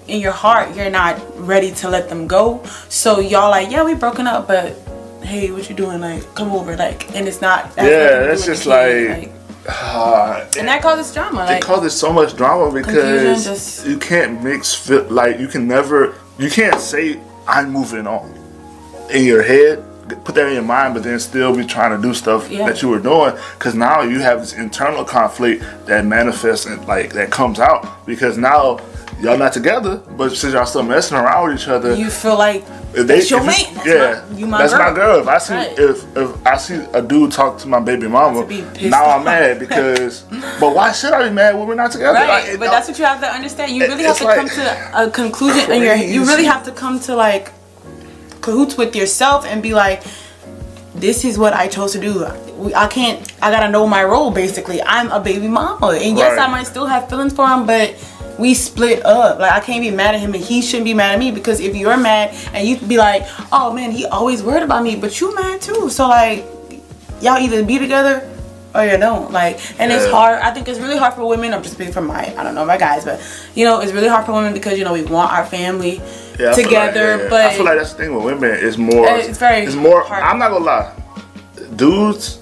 in 0.08 0.20
your 0.20 0.32
heart, 0.34 0.76
you're 0.76 0.90
not 0.90 1.18
ready 1.48 1.72
to 1.76 1.90
let 1.90 2.10
them 2.10 2.28
go. 2.28 2.62
So 2.90 3.20
y'all 3.20 3.50
like, 3.50 3.72
yeah, 3.72 3.84
we 3.84 3.94
broken 3.94 4.28
up, 4.28 4.48
but 4.48 4.76
hey, 5.24 5.52
what 5.52 5.70
you 5.70 5.76
doing? 5.76 6.02
Like, 6.02 6.24
come 6.36 6.52
over, 6.52 6.76
like, 6.76 7.14
and 7.16 7.26
it's 7.28 7.40
not. 7.42 7.74
that 7.76 7.86
Yeah, 7.90 7.98
nothing 7.98 8.10
to 8.10 8.22
do 8.24 8.28
that's 8.28 8.46
just 8.46 8.64
kid, 8.64 8.70
like- 9.10 9.32
Ah, 9.70 10.46
and 10.58 10.68
that 10.68 10.82
causes 10.82 11.14
drama. 11.14 11.44
it 11.44 11.46
Like, 11.48 11.64
causes 11.64 11.94
so 11.94 12.12
much 12.12 12.36
drama 12.36 12.72
because 12.72 13.44
just- 13.46 13.86
you 13.88 13.98
can't 13.98 14.44
mix 14.44 14.74
fit 14.74 15.12
like 15.12 15.40
you 15.40 15.48
can 15.48 15.68
never 15.68 16.16
you 16.38 16.50
can't 16.50 16.80
say 16.80 17.20
I'm 17.48 17.72
moving 17.72 18.06
on 18.08 18.34
in 19.10 19.24
your 19.26 19.44
head 19.44 19.84
put 20.26 20.36
that 20.36 20.48
in 20.48 20.54
your 20.54 20.64
mind 20.64 20.94
but 20.94 21.04
then 21.04 21.18
still 21.20 21.56
be 21.56 21.64
trying 21.66 21.96
to 21.96 22.02
do 22.06 22.14
stuff 22.14 22.50
Yeah. 22.52 22.68
that 22.68 22.82
you 22.82 22.90
were 22.90 23.00
doing 23.00 23.34
because 23.58 23.74
now 23.74 24.02
you 24.02 24.20
have 24.20 24.42
this 24.42 24.54
internal 24.54 25.06
conflict 25.06 25.64
that 25.86 26.06
manifests 26.06 26.66
and 26.66 26.86
like 26.88 27.14
that 27.14 27.32
comes 27.32 27.60
out 27.60 28.06
because 28.06 28.38
now 28.38 28.80
y'all 29.22 29.38
not 29.38 29.54
together 29.54 30.02
but 30.18 30.32
since 30.34 30.54
y'all 30.54 30.66
still 30.66 30.84
messing 30.84 31.18
around 31.18 31.50
with 31.50 31.62
each 31.62 31.68
other 31.70 31.96
you 31.96 32.10
feel 32.10 32.38
like 32.38 32.66
if 32.96 33.08
they, 33.08 33.16
that's 33.16 33.30
your 33.32 33.40
if 33.42 33.46
man. 33.46 33.74
That's 33.76 33.88
yeah, 33.88 34.26
my, 34.32 34.38
you 34.40 34.46
my 34.48 34.58
that's 34.60 34.74
girl. 34.74 34.90
my 34.90 34.96
girl. 34.96 35.20
If 35.22 35.28
I 35.28 35.38
see 35.40 35.54
Right. 35.54 35.80
if 35.80 36.18
if 36.18 36.48
I 36.48 36.58
see 36.58 36.76
a 36.94 37.02
dude 37.02 37.32
talk 37.32 37.58
to 37.60 37.68
my 37.68 37.80
baby 37.80 38.08
mama, 38.08 38.42
To 38.42 38.48
be 38.48 38.62
pissed 38.74 38.92
now 38.92 39.06
I'm 39.06 39.24
mad 39.24 39.60
because. 39.66 40.22
but 40.60 40.76
why 40.76 40.92
should 40.92 41.14
I 41.14 41.28
be 41.28 41.34
mad 41.34 41.56
when 41.58 41.68
we're 41.68 41.76
not 41.76 41.92
together? 41.92 42.14
Right, 42.20 42.50
Like, 42.50 42.60
but 42.60 42.72
that's 42.72 42.88
what 42.88 42.98
you 43.00 43.06
have 43.06 43.20
to 43.22 43.28
understand. 43.28 43.72
You 43.76 43.88
really 43.88 44.04
have 44.04 44.18
to 44.20 44.24
like 44.26 44.38
come 44.38 44.50
to 44.50 45.02
a 45.04 45.10
conclusion 45.10 45.72
in 45.72 45.82
your. 45.82 45.96
You 45.96 46.26
really 46.26 46.46
have 46.46 46.64
to 46.66 46.72
come 46.72 47.00
to 47.02 47.16
like 47.16 47.52
cahoots 48.42 48.78
with 48.78 48.96
yourself 48.96 49.46
and 49.46 49.64
be 49.64 49.74
like, 49.74 50.04
this 50.96 51.26
is 51.26 51.38
what 51.38 51.54
I 51.54 51.68
chose 51.68 51.94
to 51.94 52.00
do. 52.02 52.26
I 52.76 52.88
can't. 52.88 53.20
I 53.42 53.50
gotta 53.52 53.70
know 53.70 53.88
my 53.88 54.04
role. 54.04 54.30
Basically, 54.32 54.82
I'm 54.84 55.12
a 55.12 55.20
baby 55.20 55.48
mama, 55.48 55.88
and 55.88 56.18
yes, 56.18 56.38
Right. 56.38 56.48
I 56.48 56.52
might 56.52 56.68
still 56.68 56.86
have 56.86 57.10
feelings 57.10 57.34
for 57.34 57.48
him, 57.48 57.66
but 57.66 57.96
we 58.40 58.54
split 58.54 59.06
up. 59.06 59.40
Like 59.40 59.52
I 59.52 59.60
can't 59.60 59.82
be 59.82 59.92
mad 59.92 60.16
at 60.16 60.22
him, 60.22 60.34
and 60.34 60.44
he 60.44 60.62
shouldn't 60.62 60.86
be 60.86 60.94
mad 60.94 61.14
at 61.14 61.20
me 61.20 61.32
because 61.32 61.60
if 61.60 61.76
you're 61.76 61.98
mad 61.98 62.34
and 62.54 62.68
you 62.68 62.78
be 62.78 62.98
like, 62.98 63.24
oh 63.52 63.74
man, 63.74 63.92
he 63.92 64.06
always 64.06 64.42
worried 64.44 64.64
about 64.64 64.84
me, 64.84 64.96
but 64.96 65.20
you 65.22 65.34
mad 65.36 65.62
too. 65.62 65.90
So 65.90 66.08
like, 66.08 66.46
y'all 67.22 67.38
either 67.38 67.64
be 67.64 67.80
together 67.80 68.30
or 68.76 68.84
you 68.86 68.98
don't. 68.98 69.32
Like, 69.32 69.60
and 69.80 69.92
it's 69.92 70.10
hard. 70.10 70.40
I 70.40 70.52
think 70.52 70.68
it's 70.68 70.80
really 70.80 70.98
hard 70.98 71.14
for 71.14 71.28
women. 71.28 71.54
I'm 71.54 71.62
just 71.62 71.76
speaking 71.76 71.94
for 71.94 72.02
my, 72.02 72.34
I 72.36 72.44
don't 72.44 72.56
know, 72.56 72.66
my 72.66 72.78
guys, 72.78 73.06
but 73.06 73.22
you 73.54 73.66
know, 73.66 73.82
it's 73.82 73.92
really 73.92 74.08
hard 74.08 74.26
for 74.26 74.34
women 74.34 74.54
because 74.54 74.78
you 74.80 74.84
know 74.84 74.94
we 74.94 75.04
want 75.04 75.32
our 75.32 75.46
family 75.46 75.98
Yeah, 75.98 76.02
feel 76.38 76.48
like- 76.48 76.56
together, 76.56 77.18
yeah. 77.24 77.30
but 77.30 77.42
I 77.46 77.54
feel 77.54 77.66
like 77.66 77.78
that's 77.78 77.94
the 77.94 77.98
thing 78.04 78.16
with 78.16 78.26
women. 78.26 78.50
It's 78.60 78.78
more. 78.78 79.08
It's 79.10 79.38
very 79.38 79.62
It's 79.66 79.76
more. 79.76 80.02
hard. 80.04 80.24
I'm 80.24 80.40
not 80.40 80.50
gonna 80.50 80.66
lie, 80.66 80.92
dudes. 81.76 82.40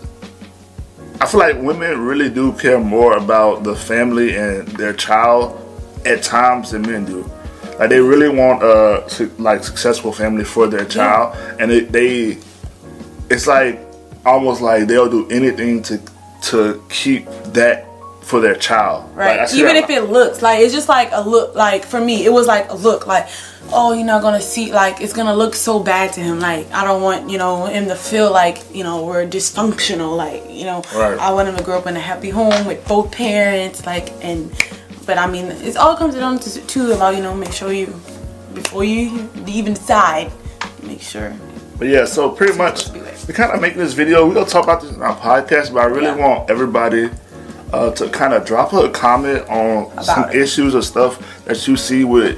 I 1.20 1.28
feel 1.28 1.40
like 1.40 1.62
women 1.62 2.00
really 2.00 2.30
do 2.32 2.52
care 2.54 2.80
more 2.80 3.16
about 3.16 3.64
the 3.64 3.76
family 3.76 4.36
and 4.36 4.68
their 4.70 4.92
child 4.94 5.61
at 6.06 6.24
times 6.24 6.72
than 6.72 6.82
men 6.84 7.06
do. 7.06 7.30
Like 7.80 7.90
they 7.90 8.00
really 8.00 8.30
want 8.30 8.62
a 8.64 9.04
su- 9.10 9.32
like 9.38 9.64
successful 9.64 10.12
family 10.12 10.44
for 10.44 10.68
their 10.68 10.86
child, 10.86 11.36
and 11.60 11.72
it, 11.72 11.92
they, 11.92 12.38
it's 13.30 13.48
like 13.48 13.80
almost 14.26 14.62
like 14.62 14.88
they'll 14.88 15.10
do 15.10 15.28
anything 15.30 15.82
to 15.84 16.00
to 16.44 16.84
keep 16.90 17.26
that 17.54 17.88
for 18.22 18.40
their 18.40 18.56
child. 18.56 19.14
Right. 19.16 19.50
See 19.50 19.60
Even 19.60 19.76
if 19.76 19.90
it 19.90 20.04
looks 20.04 20.42
like 20.42 20.60
it's 20.62 20.74
just 20.74 20.88
like 20.88 21.10
a 21.12 21.22
look. 21.28 21.56
Like 21.56 21.84
for 21.84 22.00
me, 22.00 22.24
it 22.26 22.32
was 22.32 22.48
like 22.48 22.70
a 22.70 22.76
look. 22.76 23.08
Like, 23.08 23.28
oh, 23.74 23.94
you're 23.94 24.06
not 24.06 24.22
gonna 24.22 24.42
see. 24.42 24.72
Like 24.72 25.02
it's 25.02 25.14
gonna 25.14 25.36
look 25.36 25.56
so 25.56 25.80
bad 25.82 26.14
to 26.14 26.22
him. 26.22 26.40
Like 26.40 26.72
I 26.72 26.84
don't 26.84 27.02
want 27.02 27.30
you 27.30 27.38
know 27.38 27.66
him 27.66 27.88
to 27.88 27.96
feel 27.96 28.32
like 28.32 28.60
you 28.74 28.84
know 28.84 29.06
we're 29.06 29.26
dysfunctional. 29.28 30.16
Like 30.16 30.44
you 30.50 30.66
know, 30.66 30.84
Right. 30.96 31.18
I 31.20 31.34
want 31.34 31.50
him 31.50 31.58
to 31.58 31.64
grow 31.64 31.80
up 31.80 31.88
in 31.88 31.98
a 31.98 32.00
happy 32.00 32.30
home 32.30 32.66
with 32.66 32.88
both 32.88 33.12
parents. 33.12 33.86
Like 33.86 34.12
and, 34.24 34.52
but 35.06 35.18
I 35.18 35.28
mean, 35.28 35.46
it 35.46 35.78
all 35.78 35.96
comes 35.96 36.16
down 36.16 36.40
to 36.40 36.62
to 36.62 36.92
about 36.94 37.16
you 37.16 37.22
know 37.22 37.34
make 37.34 37.52
sure 37.54 37.72
you 37.72 37.88
before 38.54 38.84
you 38.84 39.30
even 39.48 39.74
decide, 39.74 40.32
make 40.84 41.02
sure. 41.02 41.34
But 41.78 41.88
yeah, 41.88 42.06
so 42.06 42.30
pretty 42.30 42.58
much 42.58 42.84
supposed 42.86 42.88
to 42.88 42.94
be 42.94 43.06
like. 43.06 43.28
we 43.28 43.34
kind 43.34 43.52
of 43.52 43.62
making 43.62 43.80
this 43.80 43.94
video. 43.94 44.28
We're 44.28 44.36
gonna 44.36 44.46
talk 44.50 44.64
about 44.66 44.82
this 44.82 44.92
in 44.92 45.02
our 45.02 45.16
podcast, 45.18 45.74
but 45.74 45.82
I 45.82 45.86
really 45.86 46.08
Yeah. 46.08 46.16
want 46.28 46.50
everybody 46.50 47.10
uh, 47.74 47.90
to 47.92 48.10
kind 48.10 48.34
of 48.34 48.46
drop 48.46 48.74
a 48.74 48.90
comment 48.90 49.48
on 49.50 50.04
some 50.04 50.30
it. 50.30 50.36
issues 50.36 50.76
or 50.76 50.82
stuff 50.82 51.44
that 51.46 51.66
you 51.68 51.76
see 51.78 52.04
with 52.04 52.38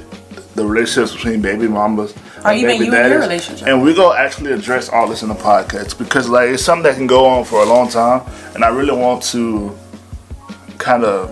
the 0.54 0.64
relationships 0.64 1.12
between 1.12 1.42
baby 1.42 1.66
mamas 1.66 2.14
Or 2.44 2.50
and 2.52 2.60
even 2.60 2.70
baby 2.78 2.84
you 2.86 2.94
and 2.94 3.10
your 3.10 3.20
relationship. 3.20 3.66
And 3.66 3.82
we're 3.82 3.94
gonna 3.96 4.16
actually 4.18 4.52
address 4.52 4.88
all 4.88 5.08
this 5.08 5.22
in 5.22 5.28
the 5.28 5.34
podcast 5.34 5.98
because 5.98 6.28
like 6.28 6.50
it's 6.50 6.62
something 6.64 6.84
that 6.84 6.94
can 6.96 7.08
go 7.08 7.26
on 7.26 7.44
for 7.44 7.60
a 7.62 7.66
long 7.66 7.88
time, 7.88 8.22
and 8.54 8.64
I 8.64 8.68
really 8.68 8.96
want 8.96 9.22
to 9.34 9.76
kind 10.78 11.04
of 11.04 11.30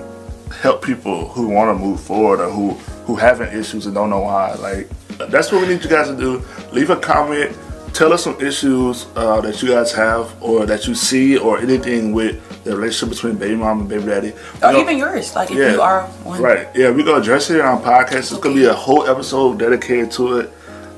help 0.61 0.83
people 0.83 1.29
who 1.29 1.49
want 1.49 1.77
to 1.77 1.85
move 1.85 2.01
forward 2.01 2.41
or 2.41 2.51
who 2.51 2.71
who 3.07 3.17
having 3.17 3.49
issues 3.57 3.87
and 3.87 3.95
don't 3.95 4.11
know 4.11 4.21
why. 4.21 4.55
Like 4.55 4.89
that's 5.31 5.51
what 5.53 5.63
we 5.63 5.69
need 5.69 5.83
you 5.83 5.91
guys 5.91 6.09
to 6.09 6.17
do. 6.17 6.43
Leave 6.73 6.91
a 6.91 6.97
comment. 6.97 7.57
Tell 7.93 8.13
us 8.13 8.25
some 8.25 8.41
issues 8.41 9.07
uh, 9.17 9.43
that 9.43 9.63
you 9.63 9.69
guys 9.69 9.93
have 9.93 10.43
or 10.43 10.65
that 10.65 10.87
you 10.87 10.95
see 10.95 11.37
or 11.37 11.59
anything 11.59 12.15
with 12.15 12.65
the 12.65 12.75
relationship 12.75 13.11
between 13.15 13.37
baby 13.37 13.55
mom 13.55 13.81
and 13.81 13.89
baby 13.89 14.07
daddy. 14.07 14.33
Or 14.63 14.73
even 14.73 14.97
yours. 14.97 15.35
Like 15.35 15.51
if 15.51 15.57
you 15.57 15.81
are 15.81 16.05
one. 16.25 16.41
Right. 16.41 16.69
Yeah, 16.75 16.91
we're 16.91 17.05
gonna 17.05 17.21
address 17.21 17.51
it 17.51 17.61
on 17.61 17.83
podcast. 17.83 18.33
It's 18.33 18.39
gonna 18.39 18.55
be 18.55 18.65
a 18.65 18.73
whole 18.73 19.07
episode 19.07 19.59
dedicated 19.59 20.11
to 20.13 20.39
it. 20.39 20.53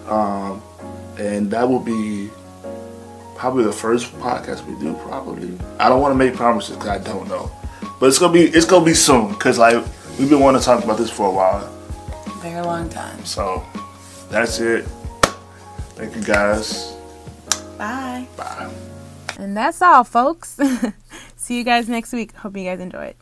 Um, 0.06 0.62
and 1.18 1.50
that 1.50 1.68
will 1.68 1.80
be 1.80 2.30
probably 3.34 3.64
the 3.64 3.72
first 3.72 4.12
podcast 4.18 4.64
we 4.66 4.78
do, 4.78 4.94
probably. 4.94 5.58
I 5.80 5.88
don't 5.88 6.00
wanna 6.00 6.14
make 6.14 6.34
promises 6.34 6.76
because 6.76 6.90
I 6.90 6.98
don't 6.98 7.28
know. 7.28 7.50
But 7.98 8.06
it's 8.06 8.18
gonna 8.18 8.32
be 8.32 8.42
it's 8.44 8.66
gonna 8.66 8.84
be 8.84 8.94
soon 8.94 9.28
because 9.32 9.58
like 9.58 9.84
we've 10.18 10.28
been 10.28 10.40
wanting 10.40 10.60
to 10.60 10.64
talk 10.64 10.84
about 10.84 10.98
this 10.98 11.10
for 11.10 11.26
a 11.26 11.30
while. 11.30 11.68
Very 12.40 12.60
long 12.60 12.88
time. 12.88 13.24
So 13.24 13.64
that's 14.30 14.60
it. 14.60 14.84
Thank 15.96 16.16
you 16.16 16.22
guys. 16.22 16.94
Bye. 17.78 18.26
Bye. 18.36 18.70
And 19.38 19.56
that's 19.56 19.80
all, 19.82 20.04
folks. 20.04 20.58
See 21.36 21.56
you 21.58 21.64
guys 21.64 21.88
next 21.88 22.12
week. 22.12 22.34
Hope 22.36 22.56
you 22.56 22.64
guys 22.64 22.80
enjoy 22.80 23.06
it. 23.06 23.16